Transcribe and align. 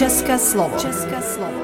České 0.00 0.38
slovo. 0.38 0.78
České 0.78 1.22
slovo. 1.22 1.60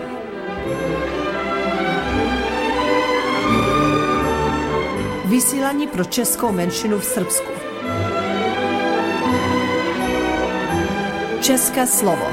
Vysílání 5.25 5.87
pro 5.87 6.05
českou 6.05 6.53
menšinu 6.53 6.99
v 6.99 7.05
Srbsku. 7.05 7.51
České 11.41 11.87
slovo. 11.87 12.27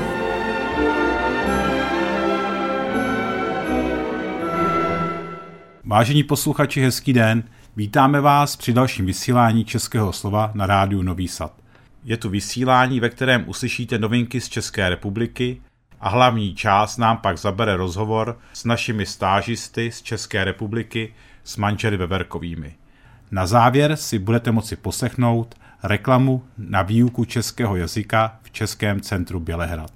Vážení 5.84 6.24
posluchači, 6.24 6.82
hezký 6.82 7.14
den. 7.14 7.44
Vítáme 7.76 8.22
vás 8.22 8.56
při 8.56 8.74
dalším 8.74 9.06
vysílání 9.06 9.66
Českého 9.66 10.14
slova 10.14 10.52
na 10.54 10.66
rádiu 10.66 11.02
Nový 11.02 11.28
Sad. 11.28 11.54
Je 12.04 12.18
tu 12.18 12.30
vysílání, 12.30 13.00
ve 13.00 13.10
kterém 13.10 13.44
uslyšíte 13.48 14.00
novinky 14.00 14.42
z 14.42 14.50
České 14.50 14.90
republiky 14.90 15.62
a 16.04 16.10
hlavní 16.10 16.56
část 16.56 16.98
nám 16.98 17.18
pak 17.18 17.38
zabere 17.38 17.78
rozhovor 17.78 18.38
s 18.54 18.66
našimi 18.66 19.06
stážisty 19.06 19.92
z 19.92 20.02
České 20.02 20.44
republiky 20.44 21.14
s 21.44 21.58
manželi 21.58 21.98
Veverkovými. 21.98 22.76
Na 23.32 23.46
závěr 23.46 23.96
si 23.96 24.20
budete 24.20 24.52
moci 24.52 24.76
poslechnout 24.76 25.56
reklamu 25.84 26.44
na 26.58 26.82
výuku 26.82 27.26
českého 27.26 27.76
jazyka 27.76 28.40
v 28.42 28.52
Českém 28.52 29.02
centru 29.02 29.40
Bělehrad. 29.40 29.92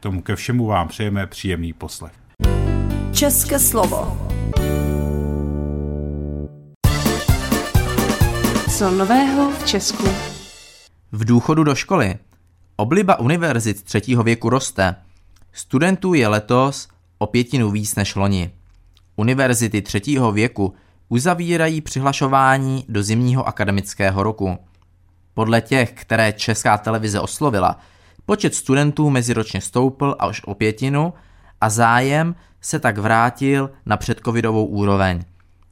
Tomu 0.00 0.22
ke 0.22 0.36
všemu 0.36 0.66
vám 0.66 0.88
přejeme 0.88 1.26
příjemný 1.26 1.72
poslech. 1.72 2.12
České 3.12 3.58
slovo. 3.58 4.28
Co 8.78 8.90
nového 8.90 9.50
v 9.50 9.66
Česku? 9.66 10.08
V 11.12 11.24
důchodu 11.24 11.64
do 11.64 11.74
školy. 11.74 12.14
Obliba 12.76 13.18
univerzit 13.18 13.82
třetího 13.82 14.22
věku 14.22 14.50
roste. 14.50 14.96
Studentů 15.52 16.14
je 16.14 16.28
letos 16.28 16.88
o 17.18 17.26
pětinu 17.26 17.70
víc 17.70 17.94
než 17.94 18.14
loni. 18.14 18.50
Univerzity 19.16 19.82
třetího 19.82 20.32
věku 20.32 20.74
uzavírají 21.08 21.80
přihlašování 21.80 22.84
do 22.88 23.02
zimního 23.02 23.48
akademického 23.48 24.22
roku. 24.22 24.58
Podle 25.34 25.60
těch, 25.60 25.92
které 25.92 26.32
česká 26.32 26.78
televize 26.78 27.20
oslovila, 27.20 27.78
počet 28.26 28.54
studentů 28.54 29.10
meziročně 29.10 29.60
stoupl 29.60 30.16
až 30.18 30.42
o 30.44 30.54
pětinu 30.54 31.14
a 31.60 31.70
zájem 31.70 32.34
se 32.60 32.78
tak 32.78 32.98
vrátil 32.98 33.70
na 33.86 33.96
předcovidovou 33.96 34.66
úroveň. 34.66 35.22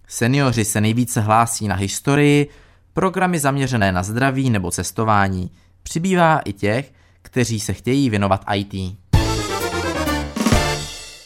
Seniori 0.07 0.65
se 0.65 0.81
nejvíce 0.81 1.21
hlásí 1.21 1.69
na 1.69 1.75
historii, 1.75 2.49
programy 2.93 3.39
zaměřené 3.39 3.93
na 3.93 4.03
zdraví 4.03 4.51
nebo 4.51 4.71
cestování. 4.71 5.51
Přibývá 5.83 6.39
i 6.39 6.53
těch, 6.53 6.93
kteří 7.23 7.61
se 7.61 7.73
chtějí 7.73 8.11
věnovat 8.11 8.45
IT. 8.55 8.99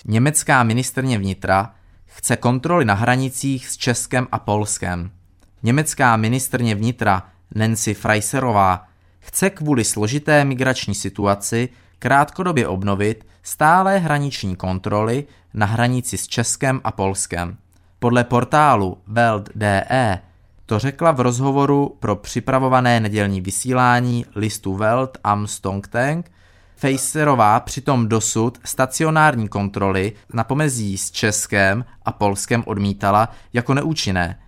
Německá 0.05 0.62
ministrně 0.62 1.19
vnitra 1.19 1.75
chce 2.06 2.36
kontroly 2.36 2.84
na 2.84 2.95
hranicích 2.95 3.69
s 3.69 3.77
Českem 3.77 4.28
a 4.33 4.39
Polskem. 4.39 5.11
Německá 5.62 6.17
ministrně 6.17 6.75
vnitra 6.75 7.22
Nancy 7.55 7.95
Freiserová 7.95 8.86
chce 9.19 9.50
kvůli 9.50 9.84
složité 9.84 10.45
migrační 10.45 10.95
situaci 10.95 11.69
krátkodobě 11.98 12.69
obnovit 12.69 13.27
stále 13.42 13.98
hraniční 13.98 14.56
kontroly 14.56 15.25
na 15.55 15.67
hranici 15.67 16.19
s 16.19 16.27
Českem 16.27 16.80
a 16.84 16.92
Polskem. 16.92 17.56
Podle 17.98 18.25
portálu 18.25 18.98
Welt.de 19.06 20.19
to 20.67 20.78
řekla 20.78 21.12
v 21.12 21.20
rozhovoru 21.20 21.97
pro 22.00 22.17
připravované 22.17 23.00
nedělní 23.00 23.41
vysílání 23.41 24.27
listu 24.34 24.75
Welt 24.75 25.19
am 25.25 25.47
Stongtank. 25.47 26.30
Fejserová 26.83 27.61
přitom 27.61 28.09
dosud 28.09 28.59
stacionární 28.65 29.48
kontroly 29.48 30.13
na 30.33 30.45
pomezí 30.45 30.98
s 30.98 31.11
Českem 31.11 31.85
a 32.03 32.13
Polskem 32.13 32.63
odmítala 32.67 33.29
jako 33.53 33.75
neúčinné. 33.75 34.43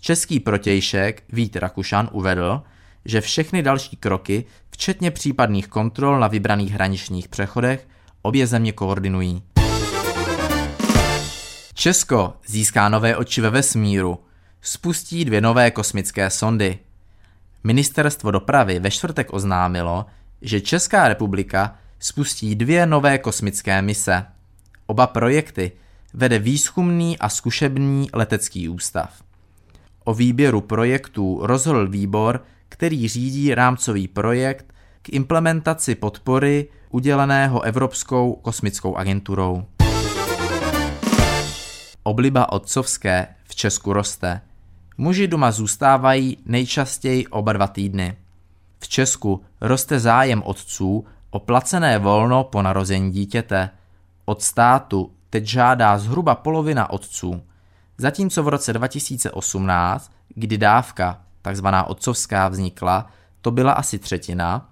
Český 0.00 0.40
protějšek 0.40 1.22
Vít 1.32 1.56
Rakušan 1.56 2.08
uvedl, 2.12 2.62
že 3.04 3.20
všechny 3.20 3.62
další 3.62 3.96
kroky, 3.96 4.44
včetně 4.70 5.10
případných 5.10 5.68
kontrol 5.68 6.20
na 6.20 6.28
vybraných 6.28 6.72
hraničních 6.72 7.28
přechodech, 7.28 7.88
obě 8.22 8.46
země 8.46 8.72
koordinují. 8.72 9.42
Česko 11.74 12.34
získá 12.46 12.88
nové 12.88 13.16
oči 13.16 13.40
ve 13.40 13.50
vesmíru– 13.50 14.18
spustí 14.60 15.24
dvě 15.24 15.40
nové 15.40 15.70
kosmické 15.70 16.30
sondy. 16.30 16.78
Ministerstvo 17.64 18.30
dopravy 18.30 18.78
ve 18.78 18.90
čtvrtek 18.90 19.32
oznámilo, 19.32 20.06
že 20.44 20.60
Česká 20.60 21.08
republika 21.08 21.76
spustí 21.98 22.54
dvě 22.54 22.86
nové 22.86 23.18
kosmické 23.18 23.82
mise. 23.82 24.26
Oba 24.86 25.06
projekty 25.06 25.72
vede 26.14 26.38
výzkumný 26.38 27.18
a 27.18 27.28
zkušební 27.28 28.08
letecký 28.12 28.68
ústav. 28.68 29.22
O 30.04 30.14
výběru 30.14 30.60
projektů 30.60 31.40
rozhodl 31.42 31.88
výbor, 31.88 32.44
který 32.68 33.08
řídí 33.08 33.54
rámcový 33.54 34.08
projekt 34.08 34.74
k 35.02 35.08
implementaci 35.08 35.94
podpory 35.94 36.68
uděleného 36.90 37.62
Evropskou 37.62 38.32
kosmickou 38.32 38.96
agenturou. 38.96 39.64
Obliba 42.02 42.52
otcovské 42.52 43.26
v 43.44 43.54
Česku 43.54 43.92
roste– 43.92 44.40
Muži 44.98 45.28
doma 45.28 45.52
zůstávají 45.52 46.36
nejčastěji 46.46 47.26
oba 47.26 47.52
dva 47.52 47.66
týdny. 47.66 48.16
V 48.84 48.88
Česku 48.88 49.44
roste 49.60 50.00
zájem 50.00 50.42
otců 50.44 51.06
o 51.30 51.38
placené 51.38 51.98
volno 51.98 52.44
po 52.44 52.62
narození 52.62 53.10
dítěte. 53.10 53.70
Od 54.24 54.42
státu 54.42 55.12
teď 55.30 55.44
žádá 55.44 55.98
zhruba 55.98 56.34
polovina 56.34 56.90
otců, 56.90 57.42
zatímco 57.98 58.42
v 58.42 58.48
roce 58.48 58.72
2018, 58.72 60.12
kdy 60.34 60.58
dávka, 60.58 61.20
takzvaná 61.42 61.84
otcovská, 61.84 62.48
vznikla, 62.48 63.06
to 63.40 63.50
byla 63.50 63.72
asi 63.72 63.98
třetina, 63.98 64.68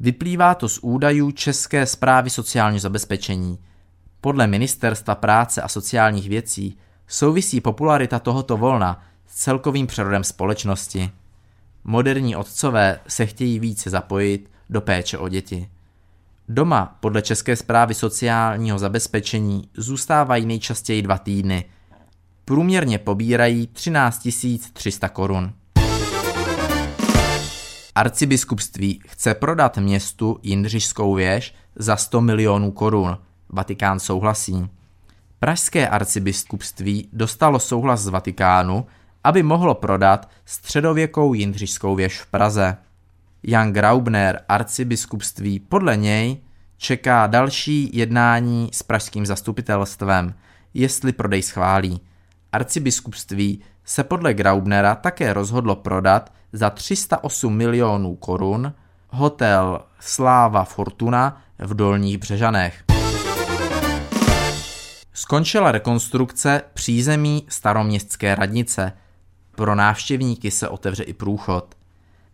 vyplývá 0.00 0.54
to 0.54 0.68
z 0.68 0.78
údajů 0.82 1.30
České 1.30 1.86
zprávy 1.86 2.30
sociálního 2.30 2.80
zabezpečení. 2.80 3.58
Podle 4.20 4.46
Ministerstva 4.46 5.14
práce 5.14 5.62
a 5.62 5.68
sociálních 5.68 6.28
věcí 6.28 6.78
souvisí 7.06 7.60
popularita 7.60 8.18
tohoto 8.18 8.56
volna 8.56 9.02
s 9.26 9.34
celkovým 9.34 9.86
přerodem 9.86 10.24
společnosti. 10.24 11.10
Moderní 11.90 12.36
otcové 12.36 13.00
se 13.08 13.26
chtějí 13.26 13.58
více 13.58 13.90
zapojit 13.90 14.50
do 14.70 14.80
péče 14.80 15.18
o 15.18 15.28
děti. 15.28 15.68
Doma 16.48 16.96
podle 17.00 17.22
České 17.22 17.56
zprávy 17.56 17.94
sociálního 17.94 18.78
zabezpečení 18.78 19.68
zůstávají 19.74 20.46
nejčastěji 20.46 21.02
dva 21.02 21.18
týdny. 21.18 21.64
Průměrně 22.44 22.98
pobírají 22.98 23.66
13 23.66 24.28
300 24.72 25.08
korun. 25.08 25.52
Arcibiskupství 27.94 29.00
chce 29.06 29.34
prodat 29.34 29.78
městu 29.78 30.38
Jindřišskou 30.42 31.14
věž 31.14 31.54
za 31.76 31.96
100 31.96 32.20
milionů 32.20 32.70
korun. 32.70 33.18
Vatikán 33.48 34.00
souhlasí. 34.00 34.68
Pražské 35.38 35.88
arcibiskupství 35.88 37.08
dostalo 37.12 37.58
souhlas 37.58 38.00
z 38.00 38.08
Vatikánu, 38.08 38.86
aby 39.28 39.42
mohlo 39.42 39.74
prodat 39.74 40.28
středověkou 40.44 41.34
Jindřišskou 41.34 41.94
věž 41.94 42.20
v 42.20 42.26
Praze. 42.26 42.76
Jan 43.42 43.72
Graubner, 43.72 44.40
arcibiskupství, 44.48 45.60
podle 45.60 45.96
něj 45.96 46.36
čeká 46.76 47.26
další 47.26 47.90
jednání 47.92 48.70
s 48.72 48.82
pražským 48.82 49.26
zastupitelstvem, 49.26 50.34
jestli 50.74 51.12
prodej 51.12 51.42
schválí. 51.42 52.00
Arcibiskupství 52.52 53.62
se 53.84 54.04
podle 54.04 54.34
Graubnera 54.34 54.94
také 54.94 55.32
rozhodlo 55.32 55.76
prodat 55.76 56.32
za 56.52 56.70
308 56.70 57.56
milionů 57.56 58.14
korun 58.14 58.72
hotel 59.08 59.80
Sláva 60.00 60.64
Fortuna 60.64 61.42
v 61.58 61.74
Dolních 61.74 62.18
Břežanech. 62.18 62.84
Skončila 65.12 65.72
rekonstrukce 65.72 66.62
přízemí 66.74 67.46
staroměstské 67.48 68.34
radnice– 68.34 68.92
pro 69.58 69.74
návštěvníky 69.74 70.50
se 70.50 70.68
otevře 70.68 71.02
i 71.02 71.12
průchod. 71.12 71.74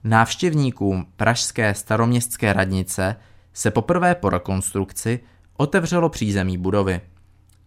Návštěvníkům 0.04 1.06
Pražské 1.16 1.74
staroměstské 1.74 2.52
radnice 2.52 3.16
se 3.52 3.70
poprvé 3.70 4.14
po 4.14 4.30
rekonstrukci 4.30 5.20
otevřelo 5.56 6.08
přízemí 6.08 6.58
budovy. 6.58 7.00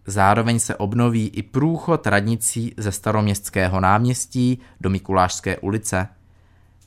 Zároveň 0.06 0.60
se 0.60 0.76
obnoví 0.76 1.28
i 1.28 1.44
průchod 1.44 2.08
radnicí 2.08 2.74
ze 2.78 2.92
staroměstského 2.92 3.80
náměstí 3.80 4.60
do 4.82 4.90
Mikulášské 4.90 5.58
ulice. 5.58 6.08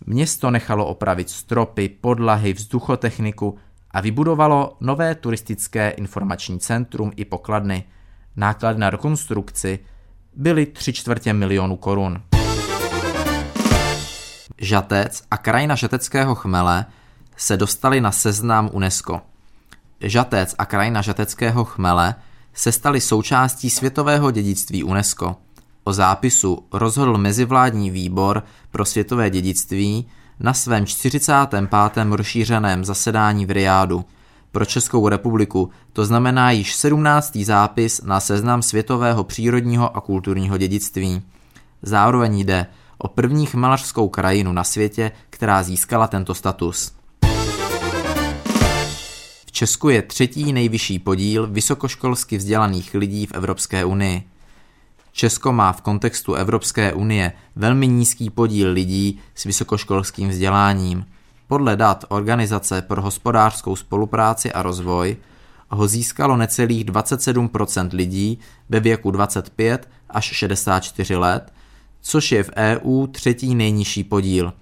Město 0.07 0.51
nechalo 0.51 0.87
opravit 0.87 1.31
stropy, 1.31 1.89
podlahy, 1.89 2.53
vzduchotechniku 2.53 3.59
a 3.91 4.01
vybudovalo 4.01 4.77
nové 4.81 5.15
turistické 5.15 5.91
informační 5.91 6.59
centrum 6.59 7.13
i 7.17 7.25
pokladny. 7.25 7.85
Náklady 8.37 8.79
na 8.79 8.91
rekonstrukci 8.91 9.79
byly 10.37 10.67
3 10.67 10.93
čtvrtě 10.93 11.33
milionu 11.33 11.77
korun. 11.77 12.23
Žatec 14.59 15.23
a 15.31 15.37
krajina 15.37 15.75
žateckého 15.75 16.35
chmele 16.35 16.87
se 17.37 17.57
dostali 17.57 18.01
na 18.01 18.13
seznam 18.13 18.71
UNESCO. 18.73 19.21
Žatec 20.01 20.55
a 20.59 20.67
krajina 20.67 21.03
žateckého 21.03 21.65
chmele 21.65 22.15
se 22.55 22.73
staly 22.73 23.01
součástí 23.01 23.71
světového 23.71 24.31
dědictví 24.31 24.85
UNESCO. 24.85 25.37
O 25.85 25.93
zápisu 25.93 26.65
rozhodl 26.73 27.19
Mezivládní 27.19 27.91
výbor 27.91 28.45
pro 28.71 28.85
světové 28.85 29.31
dědictví 29.31 30.07
na 30.41 30.55
svém 30.55 30.87
45. 30.87 31.71
rozšířeném 32.11 32.85
zasedání 32.85 33.47
v 33.47 33.51
Riádu. 33.51 34.05
Pro 34.53 34.65
Českou 34.65 35.09
republiku 35.09 35.71
to 35.93 36.05
znamená 36.05 36.51
již 36.51 36.75
17. 36.75 37.37
zápis 37.37 38.03
na 38.03 38.21
seznam 38.21 38.63
světového 38.63 39.25
přírodního 39.25 39.97
a 39.97 40.01
kulturního 40.01 40.59
dědictví. 40.59 41.23
Zároveň 41.83 42.39
jde 42.39 42.67
o 43.03 43.09
první 43.09 43.47
chmelařskou 43.47 44.09
krajinu 44.09 44.53
na 44.53 44.65
světě, 44.65 45.13
která 45.31 45.63
získala 45.63 46.07
tento 46.07 46.35
status. 46.35 46.93
V 49.47 49.53
Česku 49.53 49.89
je 49.89 50.03
třetí 50.03 50.53
nejvyšší 50.53 50.99
podíl 50.99 51.47
vysokoškolsky 51.47 52.37
vzdělaných 52.37 52.95
lidí 52.95 53.27
v 53.27 53.33
Evropské 53.33 53.85
unii. 53.85 54.23
Česko 55.13 55.53
má 55.53 55.73
v 55.73 55.81
kontextu 55.81 56.35
Evropské 56.35 56.93
unie 56.93 57.33
velmi 57.57 57.87
nízký 57.87 58.31
podíl 58.31 58.73
lidí 58.73 59.21
s 59.35 59.45
vysokoškolským 59.45 60.29
vzděláním. 60.29 61.07
Podle 61.47 61.77
dat 61.77 62.05
Organizace 62.09 62.83
pro 62.83 63.03
hospodářskou 63.03 63.77
spolupráci 63.77 64.53
a 64.53 64.63
rozvoj 64.63 65.17
ho 65.69 65.89
získalo 65.89 66.37
necelých 66.37 66.85
27% 66.85 67.89
lidí 67.93 68.39
ve 68.69 68.81
věku 68.81 69.11
25 69.11 69.89
až 70.11 70.25
64 70.25 71.17
let, 71.17 71.53
což 72.01 72.33
je 72.33 72.43
v 72.43 72.51
EU 72.57 73.07
třetí 73.07 73.55
nejnižší 73.55 74.05
podíl. 74.05 74.53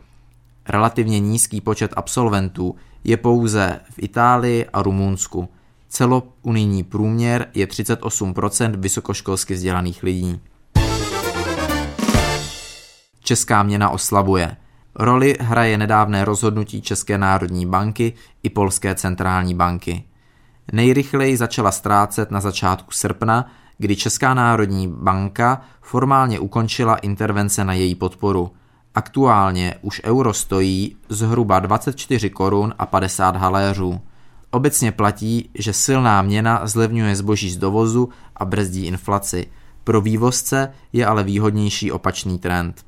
Relativně 0.68 1.20
nízký 1.20 1.60
počet 1.60 1.92
absolventů 1.96 2.76
je 3.04 3.16
pouze 3.16 3.80
v 3.90 3.94
Itálii 3.98 4.66
a 4.72 4.82
Rumunsku. 4.82 5.48
Celounijní 5.88 6.84
průměr 6.84 7.46
je 7.54 7.66
38% 7.66 8.76
vysokoškolsky 8.76 9.54
vzdělaných 9.54 10.02
lidí. 10.02 10.40
Česká 13.22 13.62
měna 13.62 13.90
oslabuje. 13.90 14.56
Roli 14.94 15.36
hraje 15.40 15.78
nedávné 15.78 16.24
rozhodnutí 16.24 16.82
České 16.82 17.18
národní 17.18 17.66
banky 17.66 18.12
i 18.42 18.50
Polské 18.50 18.94
centrální 18.94 19.54
banky. 19.54 20.04
Nejrychleji 20.72 21.36
začala 21.36 21.72
ztrácet 21.72 22.30
na 22.30 22.40
začátku 22.40 22.90
srpna, 22.92 23.50
kdy 23.78 23.96
Česká 23.96 24.34
národní 24.34 24.88
banka 24.88 25.60
formálně 25.80 26.38
ukončila 26.38 26.96
intervence 26.96 27.64
na 27.64 27.72
její 27.72 27.94
podporu. 27.94 28.50
Aktuálně 28.94 29.74
už 29.82 30.00
euro 30.04 30.34
stojí 30.34 30.96
zhruba 31.08 31.58
24 31.58 32.30
korun 32.30 32.74
a 32.78 32.86
50 32.86 33.36
haléřů. 33.36 34.00
Obecně 34.50 34.92
platí, 34.92 35.50
že 35.54 35.72
silná 35.72 36.22
měna 36.22 36.66
zlevňuje 36.66 37.16
zboží 37.16 37.50
z 37.50 37.56
dovozu 37.56 38.08
a 38.36 38.44
brzdí 38.44 38.86
inflaci. 38.86 39.46
Pro 39.84 40.00
vývozce 40.00 40.72
je 40.92 41.06
ale 41.06 41.24
výhodnější 41.24 41.92
opačný 41.92 42.38
trend. 42.38 42.84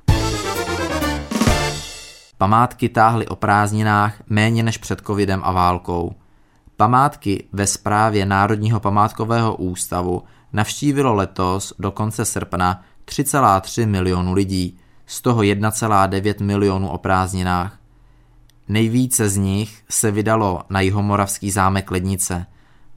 Památky 2.38 2.88
táhly 2.88 3.28
o 3.28 3.36
prázdninách 3.36 4.14
méně 4.26 4.62
než 4.62 4.78
před 4.78 5.00
covidem 5.06 5.40
a 5.44 5.52
válkou. 5.52 6.14
Památky 6.76 7.44
ve 7.52 7.66
správě 7.66 8.26
Národního 8.26 8.80
památkového 8.80 9.56
ústavu 9.56 10.22
navštívilo 10.52 11.14
letos 11.14 11.72
do 11.78 11.90
konce 11.90 12.24
srpna 12.24 12.82
3,3 13.06 13.86
milionu 13.86 14.32
lidí, 14.32 14.78
z 15.06 15.20
toho 15.20 15.42
1,9 15.42 16.44
milionu 16.44 16.88
o 16.88 16.98
prázdninách. 16.98 17.78
Nejvíce 18.68 19.28
z 19.28 19.36
nich 19.36 19.82
se 19.88 20.10
vydalo 20.10 20.62
na 20.70 20.80
jihomoravský 20.80 21.50
zámek 21.50 21.90
Lednice. 21.90 22.46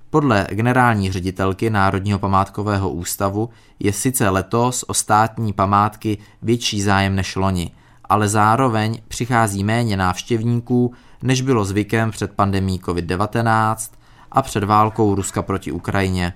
Podle 0.09 0.47
generální 0.51 1.11
ředitelky 1.11 1.69
Národního 1.69 2.19
památkového 2.19 2.89
ústavu 2.89 3.49
je 3.79 3.93
sice 3.93 4.29
letos 4.29 4.85
o 4.87 4.93
státní 4.93 5.53
památky 5.53 6.17
větší 6.41 6.81
zájem 6.81 7.15
než 7.15 7.35
loni, 7.35 7.71
ale 8.03 8.27
zároveň 8.27 9.01
přichází 9.07 9.63
méně 9.63 9.97
návštěvníků, 9.97 10.93
než 11.21 11.41
bylo 11.41 11.65
zvykem 11.65 12.11
před 12.11 12.31
pandemí 12.31 12.79
COVID-19 12.79 13.91
a 14.31 14.41
před 14.41 14.63
válkou 14.63 15.15
Ruska 15.15 15.41
proti 15.41 15.71
Ukrajině. 15.71 16.33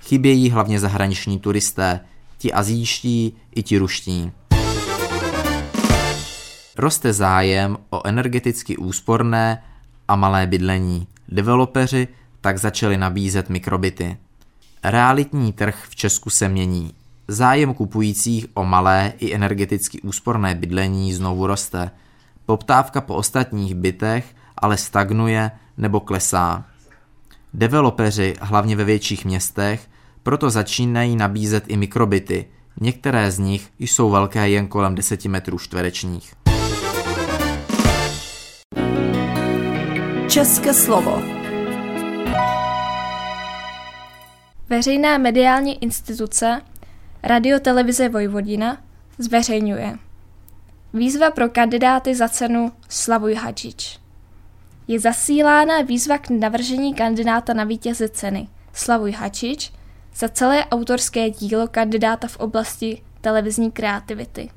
Chybějí 0.00 0.50
hlavně 0.50 0.80
zahraniční 0.80 1.38
turisté, 1.38 2.00
ti 2.38 2.52
azijští 2.52 3.36
i 3.54 3.62
ti 3.62 3.78
ruští. 3.78 4.32
Roste 6.76 7.12
zájem 7.12 7.78
o 7.90 8.06
energeticky 8.06 8.76
úsporné 8.76 9.62
a 10.08 10.16
malé 10.16 10.46
bydlení. 10.46 11.06
Developeři 11.28 12.08
tak 12.40 12.58
začali 12.58 12.96
nabízet 12.96 13.48
mikrobyty. 13.48 14.16
Realitní 14.84 15.52
trh 15.52 15.84
v 15.88 15.96
Česku 15.96 16.30
se 16.30 16.48
mění. 16.48 16.94
Zájem 17.28 17.74
kupujících 17.74 18.46
o 18.54 18.64
malé 18.64 19.12
i 19.18 19.34
energeticky 19.34 20.00
úsporné 20.00 20.54
bydlení 20.54 21.14
znovu 21.14 21.46
roste. 21.46 21.90
Poptávka 22.46 23.00
po 23.00 23.14
ostatních 23.14 23.74
bytech 23.74 24.34
ale 24.56 24.76
stagnuje 24.76 25.50
nebo 25.76 26.00
klesá. 26.00 26.64
Developeři, 27.54 28.34
hlavně 28.40 28.76
ve 28.76 28.84
větších 28.84 29.24
městech, 29.24 29.88
proto 30.22 30.50
začínají 30.50 31.16
nabízet 31.16 31.64
i 31.66 31.76
mikrobyty. 31.76 32.46
Některé 32.80 33.30
z 33.30 33.38
nich 33.38 33.72
jsou 33.78 34.10
velké 34.10 34.48
jen 34.48 34.66
kolem 34.66 34.94
10 34.94 35.24
metrů 35.24 35.58
čtverečních. 35.58 36.34
České 40.28 40.74
slovo. 40.74 41.22
Veřejná 44.68 45.18
mediální 45.18 45.82
instituce 45.82 46.60
Radiotelevize 47.22 48.08
Vojvodina 48.08 48.78
zveřejňuje 49.18 49.98
Výzva 50.94 51.30
pro 51.30 51.48
kandidáty 51.48 52.14
za 52.14 52.28
cenu 52.28 52.72
Slavuj 52.88 53.34
Hadžič. 53.34 54.07
Je 54.88 55.00
zasílána 55.00 55.80
výzva 55.80 56.18
k 56.18 56.30
navržení 56.30 56.94
kandidáta 56.94 57.54
na 57.54 57.64
vítěze 57.64 58.08
ceny 58.08 58.48
Slavuj 58.72 59.12
Hadžič 59.12 59.72
za 60.14 60.28
celé 60.28 60.64
autorské 60.64 61.30
dílo 61.30 61.68
kandidáta 61.68 62.28
v 62.28 62.36
oblasti 62.36 63.02
televizní 63.20 63.70
kreativity. 63.70 64.50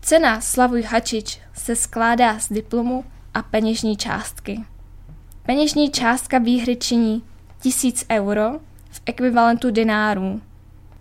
Cena 0.00 0.40
Slavuj 0.40 0.82
Hačič 0.82 1.40
se 1.54 1.76
skládá 1.76 2.38
z 2.38 2.48
diplomu 2.48 3.04
a 3.34 3.42
peněžní 3.42 3.96
částky. 3.96 4.60
Peněžní 5.46 5.90
částka 5.90 6.38
výhry 6.38 6.76
činí 6.76 7.22
1000 7.62 8.04
euro 8.10 8.60
v 8.90 9.02
ekvivalentu 9.06 9.70
dinárů. 9.70 10.40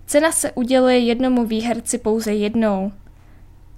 Cena 0.06 0.32
se 0.32 0.52
uděluje 0.52 1.00
jednomu 1.00 1.46
výherci 1.46 1.98
pouze 1.98 2.34
jednou. 2.34 2.92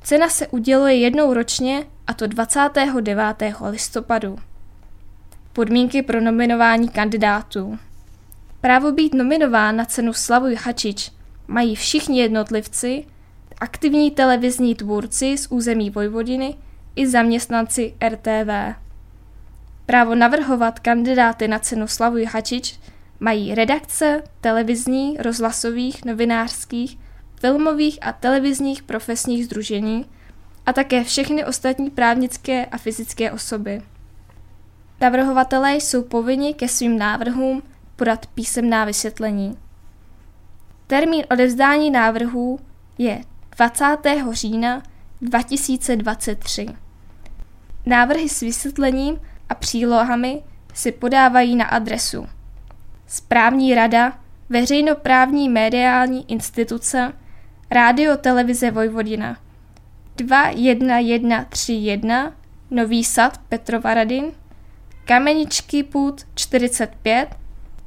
Cena 0.04 0.30
se 0.30 0.48
uděluje 0.48 0.96
jednou 0.96 1.34
ročně 1.34 1.86
a 2.08 2.14
to 2.14 2.28
29. 2.28 3.24
listopadu. 3.70 4.38
Podmínky 5.54 6.02
pro 6.02 6.22
nominování 6.22 6.90
kandidátů. 6.90 7.80
Právo 8.62 8.92
být 8.92 9.14
nominován 9.14 9.76
na 9.76 9.86
cenu 9.86 10.14
Slavuj 10.14 10.56
Hačič 10.56 11.12
mají 11.48 11.76
všichni 11.76 12.20
jednotlivci, 12.20 13.06
aktivní 13.60 14.12
televizní 14.12 14.76
tvůrci 14.76 15.38
z 15.38 15.48
území 15.50 15.90
Vojvodiny 15.90 16.56
i 16.96 17.08
zaměstnanci 17.08 17.94
RTV. 18.10 18.76
Právo 19.86 20.16
navrhovat 20.16 20.80
kandidáty 20.80 21.48
na 21.48 21.60
cenu 21.60 21.88
Slavuj 21.88 22.26
Hačič 22.26 22.80
mají 23.20 23.56
redakce 23.56 24.24
televizní, 24.42 25.18
rozhlasových, 25.20 26.06
novinářských, 26.06 26.98
filmových 27.36 28.00
a 28.02 28.12
televizních 28.12 28.84
profesních 28.84 29.46
združení 29.46 30.06
a 30.66 30.74
také 30.74 31.04
všechny 31.04 31.46
ostatní 31.46 31.90
právnické 31.90 32.66
a 32.66 32.78
fyzické 32.78 33.32
osoby. 33.32 33.82
Navrhovatelé 35.02 35.76
jsou 35.76 36.04
povinni 36.04 36.54
ke 36.54 36.68
svým 36.68 36.98
návrhům 36.98 37.64
podat 37.96 38.26
písemná 38.26 38.86
vysvětlení. 38.86 39.58
Termín 40.88 41.24
odevzdání 41.32 41.92
návrhů 41.92 42.60
je 42.98 43.22
20. 43.58 43.98
října 44.32 44.84
2023. 45.22 46.66
Návrhy 47.86 48.30
s 48.30 48.40
vysvětlením 48.40 49.22
a 49.50 49.56
přílohami 49.56 50.44
si 50.74 50.92
podávají 50.92 51.56
na 51.56 51.66
adresu 51.66 52.28
Správní 53.08 53.76
rada 53.76 54.20
veřejnoprávní 54.50 55.50
mediální 55.50 56.32
instituce 56.32 57.14
Rádio 57.72 58.18
Televize 58.18 58.72
Vojvodina 58.72 59.38
21131 60.16 62.34
Nový 62.72 63.04
sad 63.04 63.38
Petrova 63.38 63.94
Radin 65.02 65.06
Kameničky 65.06 65.84
půd 65.84 66.22
45 66.36 67.30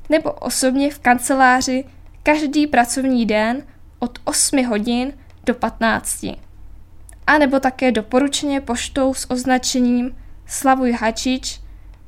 nebo 0.09 0.33
osobně 0.33 0.91
v 0.91 0.99
kanceláři 0.99 1.85
každý 2.23 2.67
pracovní 2.67 3.27
den 3.27 3.63
od 3.99 4.19
8 4.25 4.65
hodin 4.65 5.13
do 5.47 5.55
15. 5.55 6.25
A 7.27 7.39
nebo 7.39 7.61
také 7.61 7.93
doporučeně 7.93 8.61
poštou 8.61 9.15
s 9.15 9.31
označením 9.31 10.17
Slavuj 10.47 10.93
Hačič 10.93 11.61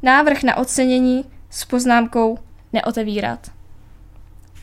návrh 0.03 0.43
na 0.43 0.57
ocenění 0.57 1.25
s 1.51 1.65
poznámkou 1.65 2.39
neotevírat. 2.73 3.51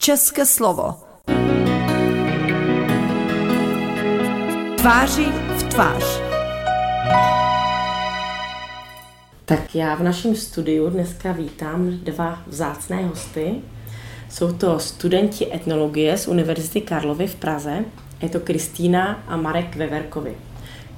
České 0.03 0.45
slovo. 0.45 0.95
Tváři 4.77 5.25
v 5.25 5.63
tvář. 5.63 6.03
Tak 9.45 9.75
já 9.75 9.95
v 9.95 10.03
našem 10.03 10.35
studiu 10.35 10.89
dneska 10.89 11.31
vítám 11.31 11.89
dva 11.89 12.41
vzácné 12.47 13.03
hosty. 13.05 13.55
Jsou 14.29 14.53
to 14.53 14.79
studenti 14.79 15.53
etnologie 15.53 16.17
z 16.17 16.27
Univerzity 16.27 16.81
Karlovy 16.81 17.27
v 17.27 17.35
Praze. 17.35 17.85
Je 18.21 18.29
to 18.29 18.39
Kristýna 18.39 19.23
a 19.27 19.37
Marek 19.37 19.75
Veverkovi, 19.75 20.35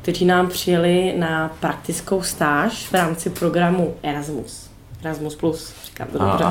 kteří 0.02 0.26
nám 0.26 0.50
přijeli 0.50 1.14
na 1.18 1.56
praktickou 1.60 2.22
stáž 2.22 2.88
v 2.88 2.94
rámci 2.94 3.30
programu 3.30 3.96
Erasmus. 4.04 4.70
Erasmus+, 5.04 5.36
plus, 5.36 5.74
říkám 5.86 6.08
to 6.08 6.18
dobře. 6.18 6.46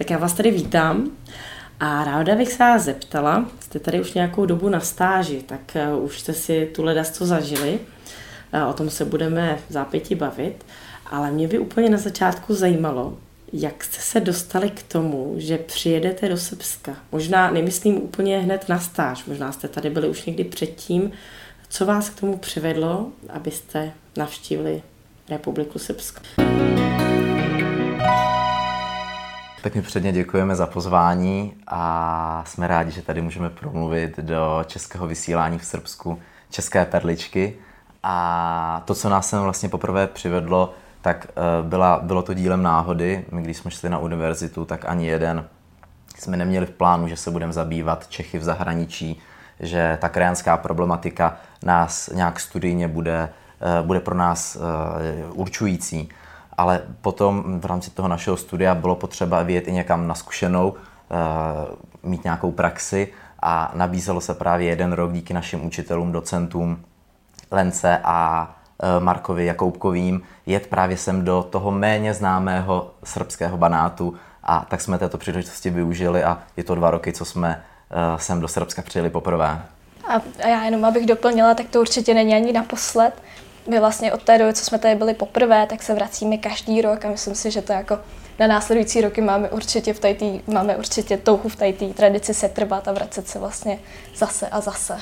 Tak 0.00 0.10
já 0.10 0.18
vás 0.18 0.32
tady 0.32 0.50
vítám. 0.50 1.10
A 1.80 2.04
ráda 2.04 2.36
bych 2.36 2.52
se 2.52 2.58
vás 2.58 2.82
zeptala, 2.82 3.50
jste 3.60 3.78
tady 3.78 4.00
už 4.00 4.12
nějakou 4.12 4.46
dobu 4.46 4.68
na 4.68 4.80
stáži, 4.80 5.42
tak 5.46 5.76
uh, 5.94 6.04
už 6.04 6.20
jste 6.20 6.32
si 6.32 6.70
tu 6.74 6.84
ledasto 6.84 7.26
zažili, 7.26 7.78
uh, 8.54 8.70
o 8.70 8.72
tom 8.72 8.90
se 8.90 9.04
budeme 9.04 9.58
v 9.68 9.72
zápěti 9.72 10.14
bavit, 10.14 10.64
ale 11.06 11.30
mě 11.30 11.48
by 11.48 11.58
úplně 11.58 11.90
na 11.90 11.98
začátku 11.98 12.54
zajímalo, 12.54 13.18
jak 13.52 13.84
jste 13.84 14.00
se 14.00 14.20
dostali 14.20 14.70
k 14.70 14.82
tomu, 14.82 15.34
že 15.36 15.58
přijedete 15.58 16.28
do 16.28 16.36
Srbska? 16.36 16.96
Možná 17.12 17.50
nemyslím 17.50 17.96
úplně 17.96 18.38
hned 18.38 18.68
na 18.68 18.80
stáž, 18.80 19.24
možná 19.24 19.52
jste 19.52 19.68
tady 19.68 19.90
byli 19.90 20.08
už 20.08 20.24
někdy 20.24 20.44
předtím. 20.44 21.12
Co 21.68 21.86
vás 21.86 22.10
k 22.10 22.20
tomu 22.20 22.36
přivedlo, 22.36 23.08
abyste 23.28 23.92
navštívili 24.16 24.82
Republiku 25.30 25.78
Srbsko? 25.78 26.20
Tak 29.62 29.74
my 29.74 29.82
předně 29.82 30.12
děkujeme 30.12 30.56
za 30.56 30.66
pozvání 30.66 31.54
a 31.66 32.42
jsme 32.46 32.66
rádi, 32.66 32.90
že 32.90 33.02
tady 33.02 33.22
můžeme 33.22 33.50
promluvit 33.50 34.18
do 34.18 34.64
českého 34.66 35.06
vysílání 35.06 35.58
v 35.58 35.64
Srbsku 35.64 36.18
České 36.50 36.84
perličky. 36.84 37.54
A 38.02 38.82
to, 38.84 38.94
co 38.94 39.08
nás 39.08 39.28
sem 39.28 39.40
vlastně 39.40 39.68
poprvé 39.68 40.06
přivedlo, 40.06 40.74
tak 41.02 41.26
eh, 41.30 41.68
byla, 41.68 42.00
bylo 42.02 42.22
to 42.22 42.34
dílem 42.34 42.62
náhody. 42.62 43.24
My, 43.32 43.42
když 43.42 43.56
jsme 43.56 43.70
šli 43.70 43.90
na 43.90 43.98
univerzitu, 43.98 44.64
tak 44.64 44.84
ani 44.84 45.06
jeden 45.06 45.44
jsme 46.18 46.36
neměli 46.36 46.66
v 46.66 46.70
plánu, 46.70 47.08
že 47.08 47.16
se 47.16 47.30
budeme 47.30 47.52
zabývat 47.52 48.08
Čechy 48.08 48.38
v 48.38 48.44
zahraničí, 48.44 49.20
že 49.60 49.98
ta 50.00 50.08
krajanská 50.08 50.56
problematika 50.56 51.36
nás 51.62 52.08
nějak 52.08 52.40
studijně 52.40 52.88
bude, 52.88 53.28
eh, 53.60 53.82
bude 53.82 54.00
pro 54.00 54.14
nás 54.14 54.56
eh, 54.56 55.24
určující 55.32 56.08
ale 56.60 56.82
potom 57.00 57.60
v 57.60 57.64
rámci 57.64 57.90
toho 57.90 58.08
našeho 58.08 58.36
studia 58.36 58.74
bylo 58.74 58.96
potřeba 58.96 59.42
vyjet 59.42 59.68
i 59.68 59.72
někam 59.72 60.06
na 60.06 60.14
zkušenou, 60.14 60.74
eh, 60.74 61.16
mít 62.02 62.24
nějakou 62.24 62.52
praxi 62.52 63.08
a 63.42 63.72
nabízelo 63.74 64.20
se 64.20 64.34
právě 64.34 64.68
jeden 64.68 64.92
rok 64.92 65.12
díky 65.12 65.34
našim 65.34 65.66
učitelům, 65.66 66.12
docentům 66.12 66.84
Lence 67.50 68.00
a 68.04 68.50
eh, 68.82 69.00
Markovi 69.00 69.46
Jakoubkovým 69.46 70.22
jet 70.46 70.66
právě 70.66 70.96
sem 70.96 71.24
do 71.24 71.42
toho 71.50 71.70
méně 71.70 72.14
známého 72.14 72.90
srbského 73.04 73.56
banátu 73.56 74.14
a 74.44 74.66
tak 74.68 74.80
jsme 74.80 74.98
této 74.98 75.18
příležitosti 75.18 75.70
využili 75.70 76.24
a 76.24 76.38
je 76.56 76.64
to 76.64 76.74
dva 76.74 76.90
roky, 76.90 77.12
co 77.12 77.24
jsme 77.24 77.62
eh, 77.90 78.18
sem 78.18 78.40
do 78.40 78.48
Srbska 78.48 78.82
přijeli 78.82 79.10
poprvé. 79.10 79.62
A 80.08 80.48
já 80.48 80.64
jenom 80.64 80.84
abych 80.84 81.06
doplnila, 81.06 81.54
tak 81.54 81.68
to 81.68 81.80
určitě 81.80 82.14
není 82.14 82.34
ani 82.34 82.52
naposled 82.52 83.14
my 83.70 83.80
vlastně 83.80 84.12
od 84.12 84.22
té 84.22 84.38
doby, 84.38 84.54
co 84.54 84.64
jsme 84.64 84.78
tady 84.78 84.94
byli 84.94 85.14
poprvé, 85.14 85.66
tak 85.66 85.82
se 85.82 85.94
vracíme 85.94 86.38
každý 86.38 86.82
rok 86.82 87.04
a 87.04 87.10
myslím 87.10 87.34
si, 87.34 87.50
že 87.50 87.62
to 87.62 87.72
jako 87.72 87.98
na 88.38 88.46
následující 88.46 89.00
roky 89.00 89.20
máme 89.20 89.48
určitě, 89.48 89.92
v 89.92 90.00
tajtý, 90.00 90.40
máme 90.46 90.76
určitě 90.76 91.16
touhu 91.16 91.48
v 91.48 91.56
té 91.56 91.72
tradici 91.72 92.34
se 92.34 92.48
trvat 92.48 92.88
a 92.88 92.92
vracet 92.92 93.28
se 93.28 93.38
vlastně 93.38 93.78
zase 94.16 94.48
a 94.48 94.60
zase. 94.60 94.96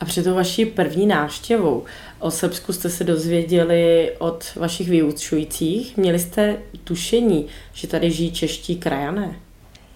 A 0.00 0.04
před 0.04 0.22
tou 0.24 0.34
vaší 0.34 0.66
první 0.66 1.06
návštěvou 1.06 1.84
o 2.18 2.30
Srbsku 2.30 2.72
jste 2.72 2.90
se 2.90 3.04
dozvěděli 3.04 4.12
od 4.18 4.54
vašich 4.56 4.88
vyučujících. 4.88 5.96
Měli 5.96 6.18
jste 6.18 6.56
tušení, 6.84 7.46
že 7.72 7.88
tady 7.88 8.10
žijí 8.10 8.32
čeští 8.32 8.76
krajané? 8.76 9.36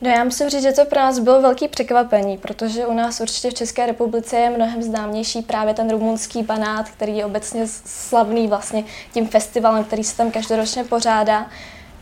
No 0.00 0.10
já 0.10 0.24
musím 0.24 0.48
říct, 0.48 0.62
že 0.62 0.72
to 0.72 0.84
pro 0.84 1.00
nás 1.00 1.18
bylo 1.18 1.42
velký 1.42 1.68
překvapení, 1.68 2.38
protože 2.38 2.86
u 2.86 2.92
nás 2.92 3.20
určitě 3.20 3.50
v 3.50 3.54
České 3.54 3.86
republice 3.86 4.36
je 4.36 4.50
mnohem 4.50 4.82
známější 4.82 5.42
právě 5.42 5.74
ten 5.74 5.90
rumunský 5.90 6.42
banát, 6.42 6.88
který 6.88 7.16
je 7.16 7.24
obecně 7.24 7.66
slavný 7.84 8.48
vlastně 8.48 8.84
tím 9.12 9.28
festivalem, 9.28 9.84
který 9.84 10.04
se 10.04 10.16
tam 10.16 10.30
každoročně 10.30 10.84
pořádá. 10.84 11.46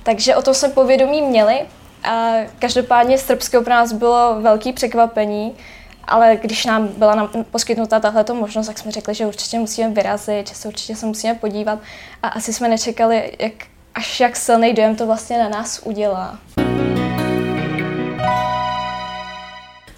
Takže 0.02 0.36
o 0.36 0.42
to 0.42 0.54
jsme 0.54 0.68
povědomí 0.68 1.22
měli 1.22 1.60
a 2.04 2.32
každopádně 2.58 3.18
Srbsko 3.18 3.62
pro 3.62 3.70
nás 3.72 3.92
bylo 3.92 4.40
velký 4.40 4.72
překvapení, 4.72 5.56
ale 6.04 6.36
když 6.36 6.64
nám 6.64 6.88
byla 6.88 7.14
nám 7.14 7.30
poskytnuta 7.50 8.00
tahle 8.00 8.24
možnost, 8.32 8.66
tak 8.66 8.78
jsme 8.78 8.92
řekli, 8.92 9.14
že 9.14 9.26
určitě 9.26 9.58
musíme 9.58 9.90
vyrazit, 9.90 10.48
že 10.48 10.54
se 10.54 10.68
určitě 10.68 10.96
se 10.96 11.06
musíme 11.06 11.34
podívat 11.34 11.78
a 12.22 12.28
asi 12.28 12.52
jsme 12.52 12.68
nečekali, 12.68 13.32
jak, 13.38 13.52
až 13.94 14.20
jak 14.20 14.36
silný 14.36 14.72
dojem 14.72 14.96
to 14.96 15.06
vlastně 15.06 15.38
na 15.38 15.48
nás 15.48 15.80
udělá. 15.84 16.38